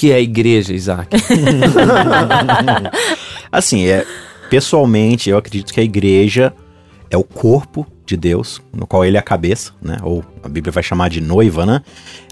Que 0.00 0.10
é 0.10 0.14
a 0.14 0.20
igreja, 0.20 0.72
Isaac? 0.72 1.14
assim, 3.52 3.84
é, 3.84 4.06
pessoalmente, 4.48 5.28
eu 5.28 5.36
acredito 5.36 5.74
que 5.74 5.78
a 5.78 5.82
igreja 5.82 6.54
é 7.10 7.18
o 7.18 7.22
corpo 7.22 7.86
de 8.06 8.16
Deus, 8.16 8.62
no 8.72 8.86
qual 8.86 9.04
ele 9.04 9.18
é 9.18 9.20
a 9.20 9.22
cabeça, 9.22 9.72
né? 9.82 9.98
Ou 10.02 10.24
a 10.42 10.48
Bíblia 10.48 10.72
vai 10.72 10.82
chamar 10.82 11.10
de 11.10 11.20
noiva, 11.20 11.66
né? 11.66 11.82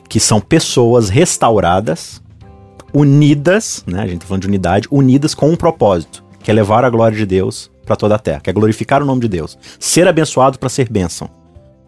Que 0.09 0.19
são 0.19 0.41
pessoas 0.41 1.11
restauradas, 1.11 2.23
unidas, 2.95 3.85
né? 3.87 4.01
A 4.01 4.07
gente 4.07 4.21
tá 4.21 4.27
falando 4.27 4.41
de 4.41 4.49
unidade, 4.49 4.89
unidas 4.91 5.35
com 5.35 5.51
um 5.51 5.57
propósito, 5.57 6.25
que 6.43 6.51
é 6.51 6.55
levar 6.55 6.87
a 6.87 6.89
glória 6.89 7.19
de 7.19 7.27
Deus 7.27 7.71
para 7.85 7.97
toda 7.97 8.15
a 8.15 8.19
terra, 8.19 8.41
que 8.41 8.49
é 8.49 8.53
glorificar 8.55 9.03
o 9.03 9.05
nome 9.05 9.21
de 9.21 9.29
Deus, 9.29 9.59
ser 9.79 10.09
abençoado 10.09 10.59
para 10.59 10.71
ser 10.71 10.89
bênção 10.89 11.29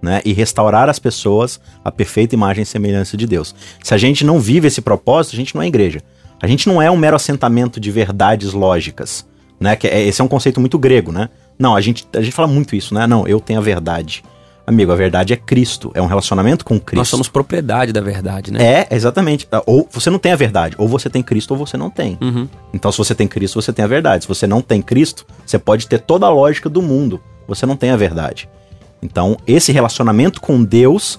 né, 0.02 0.20
e 0.24 0.32
restaurar 0.32 0.88
as 0.88 0.98
pessoas 0.98 1.60
à 1.84 1.90
perfeita 1.90 2.34
imagem 2.34 2.62
e 2.62 2.66
semelhança 2.66 3.16
de 3.16 3.26
Deus. 3.26 3.54
Se 3.82 3.94
a 3.94 3.98
gente 3.98 4.24
não 4.24 4.40
vive 4.40 4.68
esse 4.68 4.80
propósito, 4.80 5.34
a 5.34 5.36
gente 5.36 5.54
não 5.54 5.62
é 5.62 5.66
igreja. 5.66 6.00
A 6.42 6.46
gente 6.46 6.66
não 6.66 6.80
é 6.80 6.90
um 6.90 6.96
mero 6.96 7.16
assentamento 7.16 7.78
de 7.78 7.90
verdades 7.90 8.52
lógicas, 8.52 9.26
né? 9.58 9.76
Que 9.76 9.86
é, 9.86 10.02
esse 10.02 10.20
é 10.20 10.24
um 10.24 10.28
conceito 10.28 10.58
muito 10.58 10.78
grego, 10.78 11.12
né? 11.12 11.28
Não, 11.58 11.76
a 11.76 11.80
gente, 11.80 12.06
a 12.14 12.22
gente 12.22 12.32
fala 12.32 12.48
muito 12.48 12.74
isso, 12.74 12.94
né? 12.94 13.06
Não, 13.06 13.28
eu 13.28 13.38
tenho 13.38 13.58
a 13.58 13.62
verdade. 13.62 14.24
Amigo, 14.66 14.92
a 14.92 14.94
verdade 14.94 15.32
é 15.32 15.36
Cristo, 15.36 15.90
é 15.94 16.00
um 16.00 16.06
relacionamento 16.06 16.64
com 16.64 16.78
Cristo. 16.78 16.98
Nós 16.98 17.08
somos 17.08 17.28
propriedade 17.28 17.92
da 17.92 18.00
verdade, 18.00 18.52
né? 18.52 18.62
É, 18.62 18.88
exatamente. 18.94 19.46
Ou 19.66 19.86
você 19.90 20.08
não 20.08 20.18
tem 20.18 20.32
a 20.32 20.36
verdade, 20.36 20.76
ou 20.78 20.86
você 20.86 21.10
tem 21.10 21.22
Cristo 21.22 21.50
ou 21.50 21.56
você 21.58 21.76
não 21.76 21.90
tem. 21.90 22.16
Uhum. 22.20 22.48
Então, 22.72 22.92
se 22.92 22.96
você 22.96 23.14
tem 23.14 23.26
Cristo, 23.26 23.60
você 23.60 23.72
tem 23.72 23.84
a 23.84 23.88
verdade. 23.88 24.24
Se 24.24 24.28
você 24.28 24.46
não 24.46 24.62
tem 24.62 24.80
Cristo, 24.80 25.26
você 25.44 25.58
pode 25.58 25.88
ter 25.88 25.98
toda 25.98 26.24
a 26.24 26.30
lógica 26.30 26.68
do 26.68 26.80
mundo, 26.80 27.20
você 27.48 27.66
não 27.66 27.76
tem 27.76 27.90
a 27.90 27.96
verdade. 27.96 28.48
Então, 29.02 29.36
esse 29.46 29.72
relacionamento 29.72 30.40
com 30.40 30.62
Deus 30.62 31.18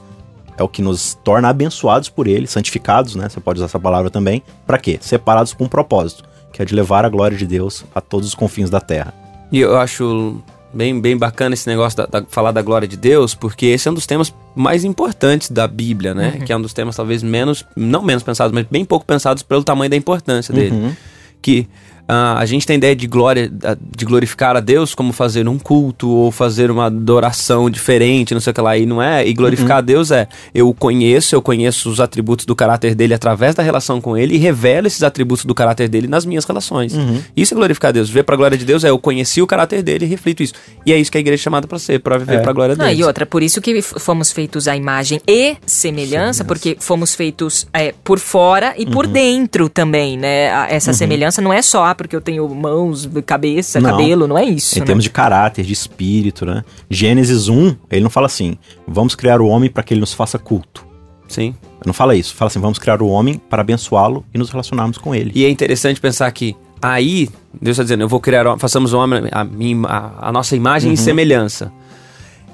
é 0.58 0.64
o 0.64 0.68
que 0.68 0.82
nos 0.82 1.16
torna 1.24 1.50
abençoados 1.50 2.10
por 2.10 2.28
ele, 2.28 2.48
santificados, 2.48 3.16
né? 3.16 3.28
Você 3.28 3.40
pode 3.40 3.60
usar 3.60 3.66
essa 3.66 3.80
palavra 3.80 4.10
também. 4.10 4.44
Para 4.66 4.78
quê? 4.78 4.98
Separados 5.02 5.54
com 5.54 5.64
um 5.64 5.68
propósito, 5.68 6.24
que 6.54 6.62
é 6.62 6.66
de 6.66 6.76
levar 6.76 7.06
a 7.06 7.10
glória 7.10 7.38
de 7.38 7.46
Deus 7.46 7.84
a 7.94 8.02
todos 8.02 8.28
os 8.28 8.36
confins 8.36 8.70
da 8.70 8.80
terra. 8.80 9.14
E 9.52 9.60
eu 9.60 9.78
acho 9.78 10.42
bem, 10.74 11.00
bem 11.00 11.18
bacana 11.18 11.54
esse 11.54 11.68
negócio 11.68 11.98
da, 11.98 12.06
da, 12.06 12.26
falar 12.28 12.52
da 12.52 12.62
glória 12.62 12.88
de 12.88 12.96
Deus, 12.96 13.34
porque 13.34 13.66
esse 13.68 13.88
é 13.88 13.92
um 13.92 13.94
dos 13.94 14.06
temas 14.06 14.34
mais 14.56 14.84
importantes 14.84 15.50
da 15.50 15.68
Bíblia, 15.68 16.14
né? 16.14 16.36
Uhum. 16.36 16.46
Que 16.46 16.54
é 16.54 16.58
um 16.58 16.62
dos 16.62 16.74
temas 16.74 16.96
talvez 16.96 17.24
menos, 17.24 17.66
não 17.76 18.02
menos 18.02 18.24
pensados, 18.24 18.54
mas 18.54 18.66
bem 18.70 18.86
pouco 18.86 19.06
pensados 19.06 19.44
pelo 19.44 19.64
tamanho 19.64 19.90
da 19.90 19.98
importância 19.98 20.54
dele. 20.54 20.76
Uhum. 20.76 20.96
Que 21.42 21.68
Uh, 22.12 22.36
a 22.38 22.46
gente 22.46 22.68
tem 22.68 22.76
ideia 22.76 22.94
de 22.94 23.08
glória, 23.08 23.50
de 23.96 24.04
glorificar 24.04 24.58
a 24.58 24.60
Deus 24.60 24.94
como 24.94 25.14
fazer 25.14 25.48
um 25.48 25.58
culto 25.58 26.10
ou 26.10 26.30
fazer 26.30 26.70
uma 26.70 26.88
adoração 26.88 27.70
diferente, 27.70 28.34
não 28.34 28.42
sei 28.42 28.52
o 28.52 28.54
que 28.54 28.60
lá. 28.60 28.78
E 28.78 28.86
não 28.86 29.02
é. 29.02 29.26
E 29.26 29.34
glorificar 29.34 29.78
uhum. 29.78 29.78
a 29.78 29.82
Deus 29.82 30.12
é 30.12 30.28
eu 30.54 30.68
o 30.68 30.74
conheço, 30.74 31.34
eu 31.34 31.42
conheço 31.42 31.90
os 31.90 32.02
atributos 32.02 32.46
do 32.46 32.54
caráter 32.54 32.96
dele 32.96 33.14
através 33.14 33.56
da 33.56 33.64
relação 33.64 34.02
com 34.02 34.18
ele 34.18 34.36
e 34.36 34.38
revelo 34.38 34.88
esses 34.88 35.04
atributos 35.04 35.46
do 35.46 35.56
caráter 35.56 35.88
dele 35.88 36.06
nas 36.06 36.26
minhas 36.26 36.44
relações. 36.44 36.94
Uhum. 36.94 37.22
Isso 37.34 37.54
é 37.54 37.56
glorificar 37.56 37.90
a 37.90 37.92
Deus. 37.94 38.10
Ver 38.10 38.24
pra 38.24 38.36
glória 38.36 38.58
de 38.58 38.66
Deus 38.66 38.84
é 38.84 38.90
eu 38.90 39.00
conheci 39.00 39.42
o 39.42 39.48
caráter 39.48 39.82
dele 39.82 40.04
e 40.04 40.08
reflito 40.10 40.44
isso. 40.44 40.54
E 40.86 40.92
é 40.92 40.98
isso 40.98 41.10
que 41.10 41.18
a 41.18 41.22
igreja 41.22 41.42
é 41.42 41.44
chamada 41.44 41.66
para 41.66 41.80
ser, 41.80 42.00
para 42.00 42.18
viver 42.18 42.36
é. 42.36 42.40
pra 42.40 42.52
glória 42.52 42.76
de 42.76 42.84
Deus. 42.84 43.00
e 43.00 43.04
outra, 43.06 43.26
por 43.26 43.42
isso 43.42 43.62
que 43.62 43.82
fomos 43.82 44.34
feitos 44.34 44.68
à 44.68 44.76
imagem 44.76 45.22
e 45.26 45.56
semelhança, 45.66 45.66
semelhança. 45.66 46.44
porque 46.44 46.76
fomos 46.78 47.16
feitos 47.16 47.68
é, 47.72 47.94
por 48.04 48.20
fora 48.20 48.74
e 48.78 48.84
uhum. 48.84 48.92
por 48.92 49.08
dentro 49.08 49.70
também, 49.70 50.18
né? 50.18 50.48
Essa 50.70 50.92
uhum. 50.92 50.98
semelhança 50.98 51.42
não 51.42 51.54
é 51.54 51.62
só 51.62 51.86
ah, 51.86 52.01
porque 52.04 52.16
eu 52.16 52.22
tenho 52.22 52.48
mão 52.50 52.72
mãos, 52.82 53.10
cabeça, 53.26 53.80
não. 53.80 53.92
cabelo, 53.92 54.28
não 54.28 54.38
é 54.38 54.46
isso. 54.46 54.78
Em 54.78 54.80
né? 54.80 54.86
termos 54.86 55.04
de 55.04 55.10
caráter, 55.10 55.66
de 55.66 55.74
espírito, 55.74 56.46
né? 56.46 56.64
Gênesis 56.90 57.48
1, 57.48 57.76
ele 57.92 58.02
não 58.02 58.10
fala 58.10 58.28
assim, 58.28 58.58
vamos 58.88 59.16
criar 59.16 59.42
o 59.42 59.48
homem 59.48 59.70
para 59.70 59.84
que 59.84 59.94
ele 59.94 60.02
nos 60.02 60.14
faça 60.14 60.40
culto. 60.40 60.86
Sim. 61.28 61.56
Não 61.86 61.94
fala 61.94 62.16
isso. 62.16 62.36
Fala 62.36 62.48
assim, 62.48 62.60
vamos 62.60 62.78
criar 62.78 63.02
o 63.02 63.08
homem 63.08 63.40
para 63.50 63.62
abençoá-lo 63.62 64.26
e 64.34 64.38
nos 64.38 64.50
relacionarmos 64.50 64.98
com 64.98 65.16
ele. 65.16 65.32
E 65.34 65.46
é 65.46 65.50
interessante 65.50 66.00
pensar 66.00 66.30
que 66.32 66.56
aí, 66.82 67.30
Deus 67.54 67.76
está 67.76 67.84
dizendo, 67.84 68.04
eu 68.04 68.10
vou 68.10 68.20
criar, 68.20 68.58
façamos 68.58 68.94
o 68.94 68.98
homem 68.98 69.24
a, 69.32 69.44
minha, 69.44 69.88
a, 69.88 70.30
a 70.30 70.32
nossa 70.32 70.56
imagem 70.56 70.90
uhum. 70.90 70.94
e 70.94 70.98
semelhança. 70.98 71.72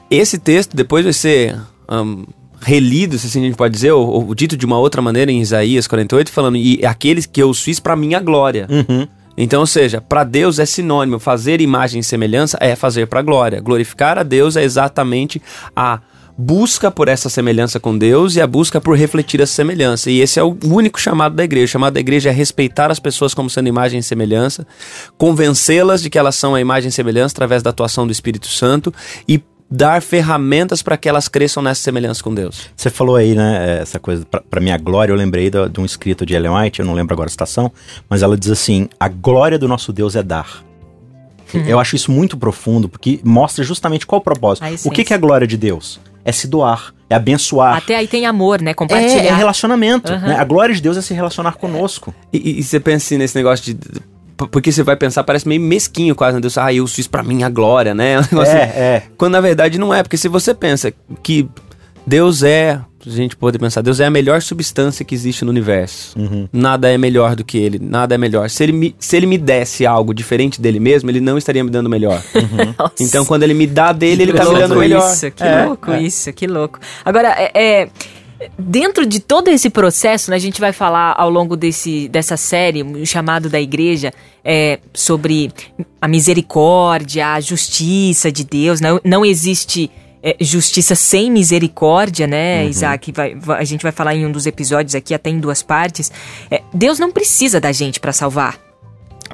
Esse 0.09 0.37
texto 0.37 0.75
depois 0.75 1.03
vai 1.03 1.13
ser 1.13 1.59
um, 1.89 2.25
relido, 2.61 3.17
se 3.17 3.27
assim 3.27 3.41
a 3.41 3.45
gente 3.45 3.57
pode 3.57 3.73
dizer, 3.73 3.91
ou, 3.91 4.07
ou, 4.07 4.35
dito 4.35 4.55
de 4.55 4.65
uma 4.65 4.77
outra 4.77 5.01
maneira 5.01 5.31
em 5.31 5.41
Isaías 5.41 5.87
48, 5.87 6.31
falando, 6.31 6.57
e 6.57 6.85
aqueles 6.85 7.25
que 7.25 7.41
eu 7.41 7.53
fiz 7.53 7.79
para 7.79 7.95
minha 7.95 8.19
glória. 8.19 8.67
Uhum. 8.69 9.07
Então, 9.37 9.61
ou 9.61 9.67
seja, 9.67 10.01
para 10.01 10.23
Deus 10.23 10.57
é 10.57 10.65
sinônimo, 10.65 11.19
fazer 11.19 11.61
imagem 11.61 11.99
e 11.99 12.03
semelhança 12.03 12.57
é 12.59 12.75
fazer 12.75 13.05
para 13.07 13.21
glória. 13.21 13.61
Glorificar 13.61 14.17
a 14.17 14.23
Deus 14.23 14.55
é 14.55 14.63
exatamente 14.63 15.41
a 15.75 15.99
busca 16.37 16.91
por 16.91 17.07
essa 17.07 17.29
semelhança 17.29 17.79
com 17.79 17.97
Deus 17.97 18.35
e 18.35 18.41
a 18.41 18.45
busca 18.45 18.79
por 18.79 18.95
refletir 18.95 19.41
essa 19.41 19.53
semelhança. 19.53 20.11
E 20.11 20.21
esse 20.21 20.39
é 20.39 20.43
o 20.43 20.57
único 20.65 20.99
chamado 20.99 21.35
da 21.35 21.43
igreja. 21.43 21.65
O 21.65 21.67
chamado 21.67 21.93
da 21.93 21.99
igreja 21.99 22.29
é 22.29 22.31
respeitar 22.31 22.91
as 22.91 22.99
pessoas 22.99 23.33
como 23.33 23.49
sendo 23.49 23.67
imagem 23.67 23.99
e 23.99 24.03
semelhança, 24.03 24.67
convencê-las 25.17 26.01
de 26.01 26.09
que 26.09 26.17
elas 26.17 26.35
são 26.35 26.53
a 26.53 26.61
imagem 26.61 26.89
e 26.89 26.91
semelhança 26.91 27.33
através 27.33 27.63
da 27.63 27.71
atuação 27.71 28.05
do 28.05 28.11
Espírito 28.11 28.47
Santo 28.47 28.93
e 29.27 29.41
dar 29.69 30.01
ferramentas 30.01 30.81
para 30.81 30.97
que 30.97 31.09
elas 31.09 31.27
cresçam 31.27 31.61
nessa 31.61 31.81
semelhança 31.81 32.23
com 32.23 32.33
Deus. 32.33 32.69
Você 32.75 32.89
falou 32.89 33.15
aí, 33.15 33.35
né, 33.35 33.79
essa 33.81 33.99
coisa, 33.99 34.25
para 34.25 34.61
minha 34.61 34.77
glória, 34.77 35.11
eu 35.11 35.17
lembrei 35.17 35.49
de, 35.49 35.69
de 35.69 35.79
um 35.79 35.85
escrito 35.85 36.25
de 36.25 36.33
Ellen 36.33 36.51
White, 36.51 36.79
eu 36.79 36.85
não 36.85 36.93
lembro 36.93 37.13
agora 37.13 37.27
a 37.27 37.31
citação, 37.31 37.71
mas 38.09 38.23
ela 38.23 38.37
diz 38.37 38.49
assim: 38.49 38.87
a 38.99 39.07
glória 39.07 39.59
do 39.59 39.67
nosso 39.67 39.91
Deus 39.91 40.15
é 40.15 40.23
dar. 40.23 40.63
Uhum. 41.53 41.65
Eu 41.65 41.79
acho 41.79 41.95
isso 41.95 42.11
muito 42.11 42.37
profundo, 42.37 42.89
porque 42.89 43.19
mostra 43.23 43.63
justamente 43.63 44.05
qual 44.05 44.19
o 44.19 44.23
propósito. 44.23 44.65
O 44.85 44.91
que, 44.91 45.03
que 45.03 45.13
é 45.13 45.15
a 45.15 45.19
glória 45.19 45.47
de 45.47 45.57
Deus? 45.57 45.99
É 46.25 46.31
se 46.31 46.45
doar, 46.45 46.93
é 47.09 47.15
abençoar. 47.15 47.77
Até 47.77 47.95
aí 47.95 48.07
tem 48.07 48.25
amor, 48.25 48.61
né? 48.61 48.73
Compartilhar. 48.73 49.23
É, 49.23 49.27
é 49.27 49.33
relacionamento. 49.33 50.11
Uhum. 50.11 50.19
Né? 50.19 50.35
A 50.35 50.43
glória 50.43 50.75
de 50.75 50.81
Deus 50.81 50.97
é 50.97 51.01
se 51.01 51.13
relacionar 51.13 51.53
conosco. 51.53 52.13
E, 52.33 52.37
e, 52.37 52.59
e 52.59 52.63
você 52.63 52.81
pensa 52.81 53.05
assim, 53.05 53.17
nesse 53.17 53.35
negócio 53.35 53.73
de 53.73 53.79
porque 54.45 54.71
você 54.71 54.83
vai 54.83 54.95
pensar, 54.95 55.23
parece 55.23 55.47
meio 55.47 55.61
mesquinho 55.61 56.13
quase, 56.15 56.35
né? 56.35 56.41
Deus, 56.41 56.57
ah, 56.57 56.71
eu 56.71 56.85
fiz 56.85 57.07
para 57.07 57.23
mim 57.23 57.43
a 57.43 57.49
glória, 57.49 57.95
né? 57.95 58.13
é, 58.15 58.17
assim, 58.19 58.35
é. 58.35 59.03
Quando 59.17 59.33
na 59.33 59.41
verdade 59.41 59.79
não 59.79 59.93
é, 59.93 60.03
porque 60.03 60.17
se 60.17 60.27
você 60.27 60.53
pensa 60.53 60.93
que 61.23 61.49
Deus 62.05 62.43
é, 62.43 62.79
a 63.05 63.09
gente 63.09 63.35
pode 63.35 63.57
pensar, 63.57 63.81
Deus 63.81 63.99
é 63.99 64.05
a 64.05 64.09
melhor 64.09 64.41
substância 64.41 65.03
que 65.03 65.15
existe 65.15 65.43
no 65.43 65.51
universo. 65.51 66.17
Uhum. 66.19 66.47
Nada 66.53 66.89
é 66.89 66.97
melhor 66.97 67.35
do 67.35 67.43
que 67.43 67.57
ele, 67.57 67.79
nada 67.79 68.15
é 68.15 68.17
melhor. 68.17 68.49
Se 68.49 68.63
ele, 68.63 68.71
me, 68.71 68.95
se 68.99 69.17
ele 69.17 69.25
me 69.25 69.37
desse 69.37 69.85
algo 69.85 70.13
diferente 70.13 70.61
dele 70.61 70.79
mesmo, 70.79 71.09
ele 71.09 71.19
não 71.19 71.37
estaria 71.37 71.63
me 71.63 71.69
dando 71.69 71.89
melhor. 71.89 72.21
Uhum. 72.35 72.89
então 72.99 73.25
quando 73.25 73.43
ele 73.43 73.53
me 73.53 73.65
dá 73.65 73.91
dele, 73.91 74.17
que 74.17 74.31
ele 74.31 74.37
tá 74.37 74.45
me 74.45 74.59
dando 74.59 74.75
melhor. 74.75 75.11
Isso, 75.11 75.31
que 75.31 75.43
é, 75.43 75.65
louco 75.65 75.91
é. 75.91 76.01
isso, 76.01 76.33
que 76.33 76.47
louco. 76.47 76.79
Agora, 77.03 77.29
é, 77.29 77.51
é 77.55 77.89
Dentro 78.57 79.05
de 79.05 79.19
todo 79.19 79.47
esse 79.47 79.69
processo, 79.69 80.29
né, 80.29 80.35
a 80.35 80.39
gente 80.39 80.61
vai 80.61 80.71
falar 80.71 81.15
ao 81.17 81.29
longo 81.29 81.55
desse, 81.55 82.07
dessa 82.07 82.37
série, 82.37 82.83
o 82.83 83.05
chamado 83.05 83.49
da 83.49 83.59
igreja, 83.59 84.13
é, 84.43 84.79
sobre 84.93 85.51
a 85.99 86.07
misericórdia, 86.07 87.33
a 87.33 87.39
justiça 87.39 88.31
de 88.31 88.43
Deus. 88.43 88.79
Não, 88.79 89.01
não 89.03 89.25
existe 89.25 89.89
é, 90.21 90.35
justiça 90.39 90.93
sem 90.93 91.31
misericórdia, 91.31 92.27
né, 92.27 92.63
uhum. 92.63 92.69
Isaac? 92.69 93.11
Vai, 93.11 93.37
a 93.57 93.63
gente 93.63 93.81
vai 93.81 93.91
falar 93.91 94.13
em 94.15 94.25
um 94.25 94.31
dos 94.31 94.45
episódios 94.45 94.93
aqui, 94.93 95.13
até 95.13 95.29
em 95.29 95.39
duas 95.39 95.63
partes. 95.63 96.11
É, 96.51 96.61
Deus 96.73 96.99
não 96.99 97.11
precisa 97.11 97.59
da 97.59 97.71
gente 97.71 97.99
para 97.99 98.13
salvar 98.13 98.59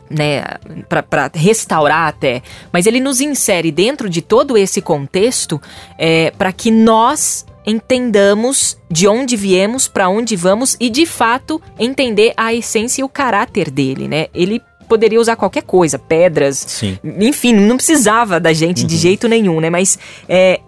né, 0.10 0.44
para 0.88 1.30
restaurar 1.34 2.08
até, 2.08 2.42
mas 2.72 2.86
ele 2.86 3.00
nos 3.00 3.20
insere 3.20 3.72
dentro 3.72 4.10
de 4.10 4.22
todo 4.22 4.58
esse 4.58 4.82
contexto 4.82 5.60
é, 5.98 6.32
para 6.32 6.52
que 6.52 6.70
nós 6.70 7.46
entendamos 7.66 8.78
de 8.90 9.08
onde 9.08 9.36
viemos, 9.36 9.88
para 9.88 10.10
onde 10.10 10.36
vamos 10.36 10.76
e 10.80 10.90
de 10.90 11.06
fato 11.06 11.62
entender 11.80 12.34
a 12.38 12.54
essência 12.54 13.02
e 13.02 13.04
o 13.04 13.10
caráter 13.10 13.70
dele, 13.70 14.08
né? 14.08 14.28
Ele 14.34 14.62
poderia 14.88 15.20
usar 15.20 15.36
qualquer 15.36 15.64
coisa, 15.64 15.98
pedras, 15.98 16.58
Sim. 16.68 17.00
enfim, 17.04 17.54
não 17.54 17.78
precisava 17.78 18.40
da 18.40 18.54
gente 18.54 18.82
uhum. 18.82 18.88
de 18.88 18.98
jeito 18.98 19.28
nenhum, 19.28 19.60
né? 19.60 19.70
Mas 19.70 19.98
é, 20.30 20.60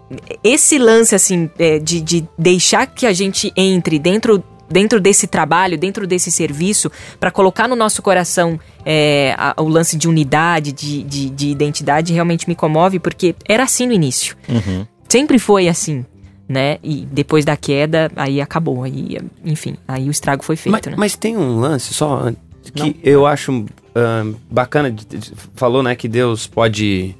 esse 0.44 0.78
lance, 0.78 1.14
assim, 1.14 1.50
é, 1.60 1.78
de, 1.80 2.02
de 2.02 2.28
deixar 2.38 2.88
que 2.88 3.06
a 3.06 3.14
gente 3.14 3.52
entre 3.56 4.00
dentro 4.00 4.44
dentro 4.68 5.00
desse 5.00 5.28
trabalho, 5.28 5.78
dentro 5.78 6.08
desse 6.08 6.32
serviço, 6.32 6.92
para 7.20 7.30
colocar 7.30 7.68
no 7.68 7.76
nosso 7.76 8.02
coração 8.02 8.60
é, 8.84 9.36
a, 9.38 9.54
o 9.62 9.68
lance 9.68 9.96
de 9.96 10.08
unidade, 10.08 10.72
de, 10.72 11.04
de, 11.04 11.30
de, 11.30 11.50
identidade, 11.50 12.12
realmente 12.12 12.50
me 12.50 12.56
comove, 12.56 12.98
porque 12.98 13.36
era 13.48 13.64
assim 13.64 13.86
no 13.86 13.94
início. 13.94 14.36
Uhum. 14.50 14.88
Sempre 15.08 15.38
foi 15.38 15.68
assim 15.68 16.04
né? 16.48 16.78
E 16.84 17.08
depois 17.12 17.44
da 17.44 17.58
queda, 17.58 18.12
aí 18.16 18.40
acabou. 18.40 18.84
Aí, 18.84 19.18
enfim, 19.44 19.76
aí 19.88 20.08
o 20.08 20.12
estrago 20.12 20.44
foi 20.44 20.56
feito, 20.56 20.74
mas, 20.74 20.86
né? 20.86 20.96
Mas 20.98 21.16
tem 21.16 21.36
um 21.38 21.60
lance 21.60 21.94
só 21.94 22.32
que 22.72 22.84
Não. 22.84 22.94
eu 23.04 23.26
acho 23.26 23.52
uh, 23.52 24.36
bacana. 24.50 24.92
De, 24.92 25.06
de, 25.06 25.34
falou, 25.56 25.84
né, 25.84 25.96
que 25.96 26.08
Deus 26.08 26.48
pode. 26.48 27.16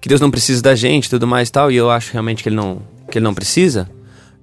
Que 0.00 0.08
Deus 0.08 0.20
não 0.20 0.30
precisa 0.30 0.62
da 0.62 0.74
gente 0.74 1.10
tudo 1.10 1.26
mais 1.26 1.48
e 1.48 1.52
tal. 1.52 1.70
E 1.70 1.76
eu 1.76 1.90
acho 1.90 2.12
realmente 2.12 2.42
que 2.42 2.48
ele 2.48 2.56
não, 2.56 2.82
que 3.10 3.18
ele 3.18 3.24
não 3.24 3.34
precisa. 3.34 3.88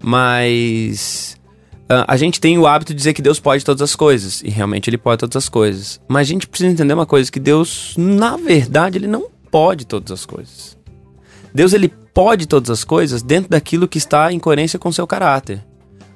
Mas. 0.02 1.38
Uh, 1.84 2.06
a 2.08 2.18
gente 2.18 2.40
tem 2.40 2.58
o 2.58 2.66
hábito 2.66 2.94
de 2.94 2.98
dizer 2.98 3.14
que 3.14 3.22
Deus 3.22 3.40
pode 3.40 3.64
todas 3.64 3.82
as 3.82 3.96
coisas. 3.96 4.42
E 4.42 4.50
realmente 4.50 4.90
ele 4.90 4.98
pode 4.98 5.20
todas 5.20 5.36
as 5.36 5.50
coisas. 5.50 6.00
Mas 6.08 6.28
a 6.28 6.32
gente 6.32 6.48
precisa 6.48 6.72
entender 6.72 6.94
uma 6.94 7.06
coisa: 7.06 7.32
que 7.32 7.40
Deus, 7.40 7.94
na 7.98 8.38
verdade, 8.38 8.98
ele 8.98 9.08
não 9.08 9.28
pode 9.52 9.86
todas 9.86 10.12
as 10.12 10.26
coisas. 10.26 10.78
Deus 11.54 11.74
ele 11.74 11.92
pode 12.14 12.48
todas 12.48 12.70
as 12.70 12.84
coisas 12.84 13.22
dentro 13.22 13.50
daquilo 13.50 13.88
que 13.88 13.98
está 13.98 14.32
em 14.32 14.40
coerência 14.40 14.80
com 14.80 14.92
seu 14.92 15.06
caráter. 15.06 15.64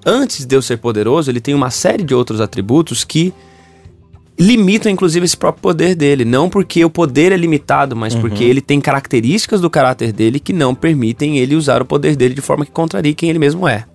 Antes 0.06 0.39
de 0.39 0.47
Deus 0.47 0.65
ser 0.65 0.78
poderoso, 0.78 1.30
ele 1.30 1.41
tem 1.41 1.54
uma 1.54 1.69
série 1.69 2.04
de 2.04 2.15
outros 2.15 2.39
atributos 2.39 3.04
que 3.04 3.34
limitam 4.39 4.91
inclusive 4.91 5.26
esse 5.26 5.36
próprio 5.36 5.62
poder 5.62 5.95
dele, 5.95 6.23
não 6.23 6.50
porque 6.50 6.86
o 6.86 6.89
poder 6.89 7.32
é 7.32 7.38
limitado, 7.38 7.95
mas 7.95 8.13
uhum. 8.13 8.21
porque 8.21 8.43
ele 8.43 8.62
tem 8.62 8.80
características 8.80 9.60
do 9.60 9.69
caráter 9.69 10.13
dele 10.13 10.39
que 10.39 10.54
não 10.54 10.76
permitem 10.76 11.39
ele 11.39 11.56
usar 11.56 11.82
o 11.82 11.86
poder 11.86 12.15
dele 12.15 12.36
de 12.36 12.41
forma 12.41 12.65
que 12.65 12.71
contrarie 12.71 13.15
quem 13.15 13.30
ele 13.30 13.39
mesmo 13.39 13.67
é. 13.67 13.86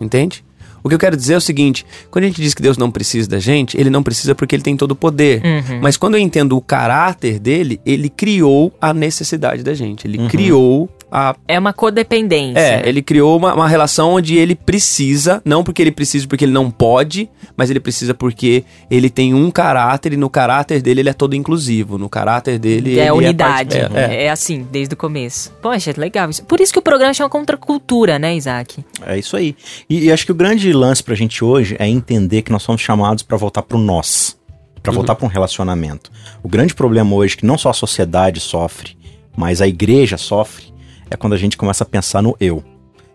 Entende? 0.00 0.44
O 0.82 0.88
que 0.88 0.94
eu 0.94 0.98
quero 0.98 1.16
dizer 1.16 1.34
é 1.34 1.36
o 1.36 1.40
seguinte: 1.40 1.84
quando 2.10 2.24
a 2.24 2.26
gente 2.28 2.40
diz 2.40 2.54
que 2.54 2.62
Deus 2.62 2.76
não 2.76 2.90
precisa 2.90 3.28
da 3.28 3.38
gente, 3.38 3.78
ele 3.78 3.90
não 3.90 4.02
precisa 4.02 4.34
porque 4.34 4.54
ele 4.54 4.62
tem 4.62 4.76
todo 4.76 4.92
o 4.92 4.96
poder. 4.96 5.42
Uhum. 5.44 5.80
Mas 5.80 5.96
quando 5.96 6.14
eu 6.14 6.20
entendo 6.20 6.56
o 6.56 6.60
caráter 6.60 7.38
dele, 7.38 7.80
ele 7.84 8.08
criou 8.08 8.72
a 8.80 8.92
necessidade 8.92 9.62
da 9.62 9.74
gente. 9.74 10.06
Ele 10.06 10.18
uhum. 10.18 10.28
criou 10.28 10.88
a... 11.10 11.34
É 11.46 11.58
uma 11.58 11.72
codependência. 11.72 12.60
É, 12.60 12.88
ele 12.88 13.02
criou 13.02 13.36
uma, 13.36 13.54
uma, 13.54 13.68
relação 13.68 14.12
onde 14.12 14.36
ele 14.36 14.54
precisa, 14.54 15.40
não 15.44 15.64
porque 15.64 15.82
ele 15.82 15.90
precisa 15.90 16.26
porque 16.26 16.44
ele 16.44 16.52
não 16.52 16.70
pode, 16.70 17.28
mas 17.56 17.70
ele 17.70 17.80
precisa 17.80 18.12
porque 18.14 18.64
ele 18.90 19.08
tem 19.08 19.34
um 19.34 19.50
caráter 19.50 20.12
e 20.12 20.16
no 20.16 20.28
caráter 20.28 20.82
dele 20.82 21.00
ele 21.00 21.08
é 21.08 21.12
todo 21.12 21.34
inclusivo. 21.34 21.98
No 21.98 22.08
caráter 22.08 22.58
dele. 22.58 22.98
É 22.98 23.12
unidade. 23.12 23.78
É, 23.78 23.90
é, 23.94 24.24
é, 24.24 24.30
assim, 24.30 24.66
desde 24.70 24.94
o 24.94 24.96
começo. 24.96 25.52
Poxa, 25.62 25.92
legal 25.96 26.28
isso. 26.28 26.44
Por 26.44 26.60
isso 26.60 26.72
que 26.72 26.78
o 26.78 26.82
programa 26.82 27.14
chama 27.14 27.30
Contracultura, 27.30 28.18
né, 28.18 28.36
Isaac? 28.36 28.84
É 29.06 29.18
isso 29.18 29.36
aí. 29.36 29.56
E, 29.88 30.04
e 30.04 30.12
acho 30.12 30.26
que 30.26 30.32
o 30.32 30.34
grande 30.34 30.72
lance 30.72 31.02
pra 31.02 31.14
gente 31.14 31.42
hoje 31.44 31.76
é 31.78 31.88
entender 31.88 32.42
que 32.42 32.52
nós 32.52 32.62
somos 32.62 32.80
chamados 32.80 33.22
para 33.22 33.36
voltar 33.36 33.62
pro 33.62 33.78
nós. 33.78 34.36
Para 34.82 34.90
uhum. 34.90 34.96
voltar 34.96 35.14
para 35.14 35.26
um 35.26 35.28
relacionamento. 35.28 36.10
O 36.42 36.48
grande 36.48 36.74
problema 36.74 37.14
hoje 37.14 37.34
é 37.34 37.38
que 37.38 37.46
não 37.46 37.58
só 37.58 37.70
a 37.70 37.74
sociedade 37.74 38.40
sofre, 38.40 38.96
mas 39.36 39.60
a 39.60 39.68
igreja 39.68 40.16
sofre, 40.16 40.72
é 41.10 41.16
quando 41.16 41.32
a 41.32 41.36
gente 41.36 41.56
começa 41.56 41.84
a 41.84 41.86
pensar 41.86 42.22
no 42.22 42.36
eu. 42.40 42.62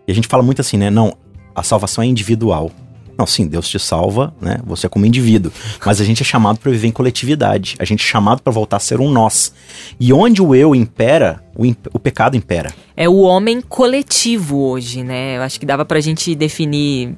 E 0.06 0.12
a 0.12 0.14
gente 0.14 0.28
fala 0.28 0.42
muito 0.42 0.60
assim, 0.60 0.76
né? 0.76 0.90
Não, 0.90 1.16
a 1.54 1.62
salvação 1.62 2.02
é 2.02 2.06
individual. 2.06 2.70
Não, 3.16 3.26
sim, 3.26 3.46
Deus 3.46 3.68
te 3.68 3.78
salva, 3.78 4.34
né? 4.40 4.58
Você 4.64 4.86
é 4.86 4.88
como 4.88 5.06
indivíduo. 5.06 5.52
Mas 5.84 6.00
a 6.00 6.04
gente 6.04 6.22
é 6.22 6.24
chamado 6.24 6.58
para 6.58 6.70
viver 6.72 6.88
em 6.88 6.92
coletividade. 6.92 7.76
A 7.78 7.84
gente 7.84 8.00
é 8.00 8.08
chamado 8.08 8.42
para 8.42 8.52
voltar 8.52 8.78
a 8.78 8.80
ser 8.80 9.00
um 9.00 9.08
nós. 9.08 9.54
E 10.00 10.12
onde 10.12 10.42
o 10.42 10.54
eu 10.54 10.74
impera, 10.74 11.42
o, 11.56 11.64
imp 11.64 11.86
o 11.92 11.98
pecado 11.98 12.36
impera. 12.36 12.74
É 12.96 13.08
o 13.08 13.20
homem 13.20 13.60
coletivo 13.60 14.58
hoje, 14.58 15.04
né? 15.04 15.36
Eu 15.36 15.42
acho 15.42 15.60
que 15.60 15.66
dava 15.66 15.84
pra 15.84 16.00
gente 16.00 16.34
definir 16.34 17.16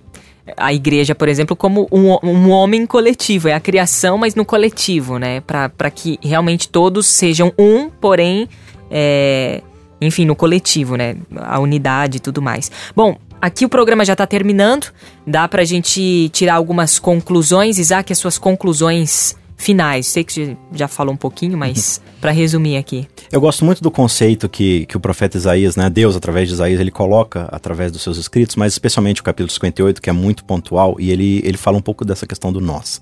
a 0.57 0.73
igreja, 0.73 1.15
por 1.15 1.29
exemplo, 1.29 1.57
como 1.57 1.89
um, 1.91 2.13
um 2.23 2.51
homem 2.51 2.85
coletivo. 2.85 3.49
É 3.49 3.55
a 3.55 3.61
criação, 3.61 4.19
mas 4.19 4.35
no 4.35 4.45
coletivo, 4.45 5.19
né? 5.19 5.41
Para 5.41 5.91
que 5.91 6.19
realmente 6.23 6.69
todos 6.69 7.07
sejam 7.07 7.53
um, 7.59 7.89
porém, 7.89 8.49
é, 8.91 9.63
enfim, 10.01 10.25
no 10.25 10.37
coletivo, 10.37 10.97
né? 10.97 11.17
A 11.37 11.59
unidade 11.59 12.19
e 12.19 12.21
tudo 12.21 12.43
mais. 12.43 12.71
Bom, 12.95 13.17
aqui 13.41 13.65
o 13.65 13.69
programa 13.69 14.05
já 14.05 14.13
está 14.13 14.27
terminando. 14.27 14.93
Dá 15.27 15.49
pra 15.49 15.65
gente 15.65 16.29
tirar 16.31 16.55
algumas 16.55 16.99
conclusões. 16.99 17.79
Isaac, 17.79 18.13
as 18.13 18.19
suas 18.19 18.39
conclusões 18.39 19.37
finais. 19.57 20.07
Sei 20.07 20.23
que 20.23 20.57
já 20.73 20.87
falou 20.87 21.15
um 21.15 21.17
pouquinho, 21.17 21.57
mas 21.57 22.01
para 22.21 22.31
resumir 22.31 22.77
aqui. 22.77 23.09
Eu 23.31 23.41
gosto 23.41 23.65
muito 23.65 23.83
do 23.83 23.91
conceito 23.91 24.49
que, 24.49 24.87
que 24.87 24.97
o 24.97 25.01
profeta 25.01 25.37
Isaías, 25.37 25.77
né, 25.77 25.91
Deus 25.91 26.15
através 26.15 26.49
de 26.49 26.55
Isaías, 26.55 26.81
ele 26.81 26.91
coloca 26.91 27.49
através 27.51 27.91
dos 27.91 28.03
seus 28.03 28.19
escritos, 28.19 28.57
mas 28.57 28.73
especialmente 28.73 29.21
o 29.21 29.25
capítulo 29.25 29.51
58, 29.51 30.01
que 30.01 30.11
é 30.11 30.13
muito 30.13 30.45
pontual, 30.45 30.97
e 30.99 31.11
ele, 31.11 31.41
ele 31.45 31.57
fala 31.57 31.77
um 31.77 31.83
pouco 31.83 32.05
dessa 32.05 32.27
questão 32.27 32.53
do 32.53 32.61
nós. 32.61 33.01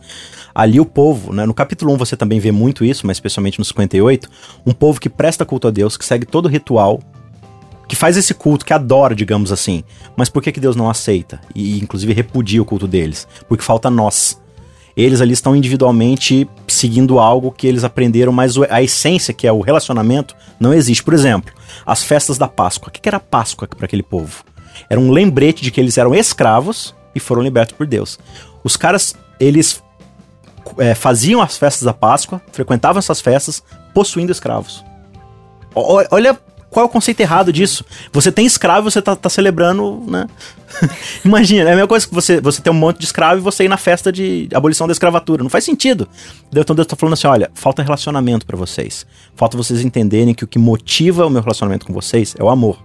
Ali 0.55 0.81
o 0.81 0.87
povo, 0.87 1.33
né, 1.33 1.45
no 1.45 1.53
capítulo 1.53 1.93
1 1.93 1.97
você 1.99 2.17
também 2.17 2.39
vê 2.39 2.53
muito 2.53 2.85
isso, 2.85 3.07
mas 3.07 3.17
especialmente 3.17 3.59
no 3.59 3.65
58, 3.65 4.31
um 4.65 4.73
povo 4.73 5.01
que 5.01 5.11
presta 5.11 5.45
culto 5.45 5.69
a 5.69 5.71
Deus, 5.71 5.97
que 5.97 6.05
segue 6.05 6.25
todo 6.25 6.47
o 6.47 6.49
ritual, 6.49 7.01
que 7.87 7.97
faz 7.97 8.17
esse 8.17 8.33
culto, 8.33 8.65
que 8.65 8.73
adora, 8.73 9.15
digamos 9.15 9.53
assim. 9.53 9.85
Mas 10.17 10.31
por 10.31 10.43
que, 10.43 10.53
que 10.53 10.61
Deus 10.61 10.75
não 10.75 10.89
aceita? 10.89 11.41
E 11.55 11.79
inclusive 11.79 12.13
repudia 12.13 12.63
o 12.63 12.65
culto 12.65 12.89
deles? 12.89 13.29
Porque 13.47 13.63
falta 13.63 13.91
nós 13.91 14.41
eles 14.97 15.21
ali 15.21 15.33
estão 15.33 15.57
individualmente 15.57 16.49
seguindo 16.69 17.19
algo 17.19 17.51
que 17.51 17.67
eles 17.67 17.85
aprenderam, 17.85 18.33
mas 18.33 18.57
a 18.71 18.83
essência, 18.83 19.35
que 19.35 19.47
é 19.47 19.53
o 19.53 19.61
relacionamento, 19.61 20.37
não 20.59 20.73
existe. 20.73 21.03
Por 21.03 21.15
exemplo, 21.15 21.53
as 21.85 22.03
festas 22.03 22.39
da 22.39 22.47
Páscoa. 22.47 22.89
O 22.89 22.93
que 22.93 23.09
era 23.09 23.19
Páscoa 23.19 23.67
para 23.67 23.87
aquele 23.87 24.03
povo? 24.03 24.45
Era 24.89 25.01
um 25.01 25.11
lembrete 25.11 25.63
de 25.63 25.71
que 25.71 25.81
eles 25.81 25.99
eram 25.99 26.15
escravos 26.15 26.95
e 27.15 27.21
foram 27.21 27.43
libertos 27.43 27.77
por 27.77 27.87
Deus. 27.87 28.19
Os 28.63 28.77
caras, 28.77 29.15
eles 29.41 29.83
é, 30.79 30.95
faziam 30.95 31.43
as 31.43 31.57
festas 31.57 31.83
da 31.83 31.93
Páscoa, 31.93 32.41
frequentavam 32.53 32.99
essas 32.99 33.21
festas, 33.21 33.63
possuindo 33.93 34.33
escravos. 34.33 34.85
Olha 35.75 36.39
qual 36.75 36.83
é 36.83 36.87
o 36.89 36.91
conceito 36.91 37.21
errado 37.21 37.53
disso? 37.53 37.85
Você 38.13 38.33
tem 38.33 38.45
escravo 38.45 38.91
você 38.91 39.01
tá, 39.01 39.15
tá 39.15 39.29
celebrando, 39.29 40.03
né? 40.09 40.27
Imagina, 41.25 41.71
é 41.71 41.73
a 41.73 41.77
mesma 41.77 41.87
coisa 41.87 42.05
que 42.05 42.13
você, 42.13 42.41
você 42.41 42.61
ter 42.61 42.69
um 42.69 42.75
monte 42.75 42.99
de 42.99 43.05
escravo 43.05 43.39
e 43.39 43.41
você 43.41 43.63
ir 43.63 43.69
na 43.69 43.77
festa 43.77 44.11
de 44.11 44.49
abolição 44.53 44.89
da 44.89 44.93
escravatura. 44.93 45.45
Não 45.45 45.49
faz 45.49 45.63
sentido. 45.63 46.09
Então 46.53 46.75
Deus 46.75 46.89
tá 46.89 46.97
falando 46.97 47.13
assim: 47.13 47.29
olha, 47.29 47.49
falta 47.55 47.81
relacionamento 47.81 48.45
para 48.45 48.57
vocês. 48.57 49.07
Falta 49.37 49.57
vocês 49.57 49.83
entenderem 49.83 50.35
que 50.35 50.43
o 50.43 50.49
que 50.49 50.59
motiva 50.59 51.25
o 51.25 51.31
meu 51.31 51.43
relacionamento 51.43 51.87
com 51.87 51.93
vocês 51.93 52.35
é 52.37 52.43
o 52.43 52.49
amor. 52.49 52.83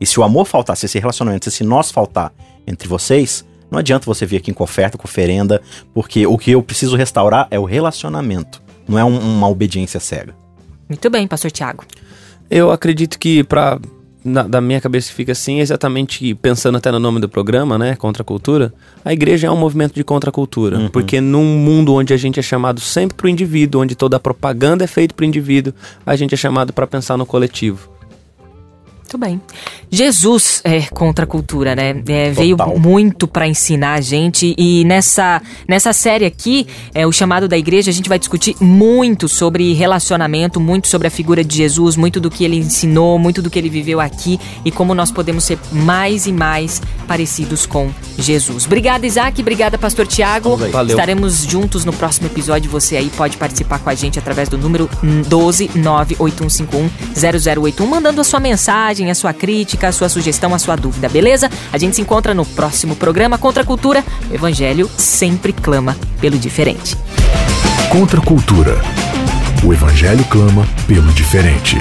E 0.00 0.06
se 0.06 0.20
o 0.20 0.22
amor 0.22 0.46
faltar, 0.46 0.76
se 0.76 0.86
esse 0.86 1.00
relacionamento, 1.00 1.46
se 1.46 1.48
esse 1.48 1.64
nós 1.64 1.90
faltar 1.90 2.32
entre 2.64 2.86
vocês, 2.86 3.44
não 3.68 3.80
adianta 3.80 4.06
você 4.06 4.24
vir 4.24 4.36
aqui 4.36 4.52
com 4.52 4.62
oferta, 4.62 4.96
com 4.96 5.04
oferenda, 5.04 5.60
porque 5.92 6.28
o 6.28 6.38
que 6.38 6.52
eu 6.52 6.62
preciso 6.62 6.94
restaurar 6.94 7.48
é 7.50 7.58
o 7.58 7.64
relacionamento, 7.64 8.62
não 8.86 8.96
é 8.96 9.04
um, 9.04 9.18
uma 9.18 9.48
obediência 9.48 9.98
cega. 9.98 10.32
Muito 10.88 11.10
bem, 11.10 11.26
pastor 11.26 11.50
Tiago. 11.50 11.84
Eu 12.54 12.70
acredito 12.70 13.18
que 13.18 13.42
para 13.42 13.80
da 14.24 14.60
minha 14.60 14.80
cabeça 14.80 15.10
fica 15.10 15.32
assim, 15.32 15.58
exatamente 15.58 16.32
pensando 16.34 16.76
até 16.76 16.92
no 16.92 17.00
nome 17.00 17.18
do 17.18 17.28
programa, 17.28 17.76
né, 17.76 17.96
contra 17.96 18.22
a 18.22 18.24
cultura, 18.24 18.72
a 19.04 19.12
igreja 19.12 19.48
é 19.48 19.50
um 19.50 19.56
movimento 19.56 19.94
de 19.94 20.04
contracultura, 20.04 20.78
uhum. 20.78 20.88
porque 20.88 21.20
num 21.20 21.44
mundo 21.44 21.92
onde 21.92 22.14
a 22.14 22.16
gente 22.16 22.38
é 22.38 22.42
chamado 22.42 22.78
sempre 22.78 23.16
para 23.16 23.26
o 23.26 23.28
indivíduo, 23.28 23.80
onde 23.80 23.96
toda 23.96 24.18
a 24.18 24.20
propaganda 24.20 24.84
é 24.84 24.86
feita 24.86 25.12
para 25.12 25.24
o 25.24 25.26
indivíduo, 25.26 25.72
a 26.06 26.14
gente 26.14 26.34
é 26.34 26.36
chamado 26.36 26.72
para 26.72 26.86
pensar 26.86 27.16
no 27.16 27.26
coletivo. 27.26 27.91
Muito 29.12 29.18
bem. 29.18 29.40
Jesus 29.90 30.62
é 30.64 30.82
contra 30.82 31.24
a 31.26 31.28
cultura, 31.28 31.76
né? 31.76 32.02
É, 32.08 32.30
veio 32.30 32.56
muito 32.78 33.28
para 33.28 33.46
ensinar 33.46 33.92
a 33.92 34.00
gente 34.00 34.54
e 34.56 34.84
nessa, 34.84 35.42
nessa 35.68 35.92
série 35.92 36.24
aqui, 36.24 36.66
é, 36.94 37.06
o 37.06 37.12
chamado 37.12 37.46
da 37.46 37.58
igreja, 37.58 37.90
a 37.90 37.92
gente 37.92 38.08
vai 38.08 38.18
discutir 38.18 38.56
muito 38.58 39.28
sobre 39.28 39.74
relacionamento, 39.74 40.58
muito 40.58 40.88
sobre 40.88 41.08
a 41.08 41.10
figura 41.10 41.44
de 41.44 41.58
Jesus, 41.58 41.94
muito 41.94 42.18
do 42.20 42.30
que 42.30 42.42
ele 42.42 42.56
ensinou, 42.56 43.18
muito 43.18 43.42
do 43.42 43.50
que 43.50 43.58
ele 43.58 43.68
viveu 43.68 44.00
aqui 44.00 44.40
e 44.64 44.70
como 44.70 44.94
nós 44.94 45.10
podemos 45.10 45.44
ser 45.44 45.58
mais 45.70 46.26
e 46.26 46.32
mais 46.32 46.80
parecidos 47.06 47.66
com 47.66 47.90
Jesus. 48.16 48.64
Obrigada, 48.64 49.06
Isaac. 49.06 49.42
Obrigada, 49.42 49.76
Pastor 49.76 50.06
Tiago. 50.06 50.58
Estaremos 50.88 51.44
juntos 51.44 51.84
no 51.84 51.92
próximo 51.92 52.28
episódio. 52.28 52.70
Você 52.70 52.96
aí 52.96 53.10
pode 53.14 53.36
participar 53.36 53.78
com 53.78 53.90
a 53.90 53.94
gente 53.94 54.18
através 54.18 54.48
do 54.48 54.56
número 54.56 54.88
12981510081, 55.28 57.86
mandando 57.86 58.22
a 58.22 58.24
sua 58.24 58.40
mensagem, 59.02 59.10
a 59.10 59.14
sua 59.14 59.32
crítica, 59.32 59.88
a 59.88 59.92
sua 59.92 60.08
sugestão, 60.08 60.54
a 60.54 60.58
sua 60.58 60.76
dúvida, 60.76 61.08
beleza? 61.08 61.50
A 61.72 61.78
gente 61.78 61.96
se 61.96 62.02
encontra 62.02 62.32
no 62.32 62.44
próximo 62.44 62.94
programa 62.96 63.38
Contra 63.38 63.62
a 63.62 63.66
Cultura. 63.66 64.04
O 64.30 64.34
Evangelho 64.34 64.88
sempre 64.96 65.52
clama 65.52 65.96
pelo 66.20 66.38
diferente. 66.38 66.96
Contra 67.90 68.20
a 68.20 68.24
Cultura. 68.24 68.80
O 69.64 69.72
Evangelho 69.72 70.24
clama 70.24 70.66
pelo 70.86 71.12
diferente. 71.12 71.76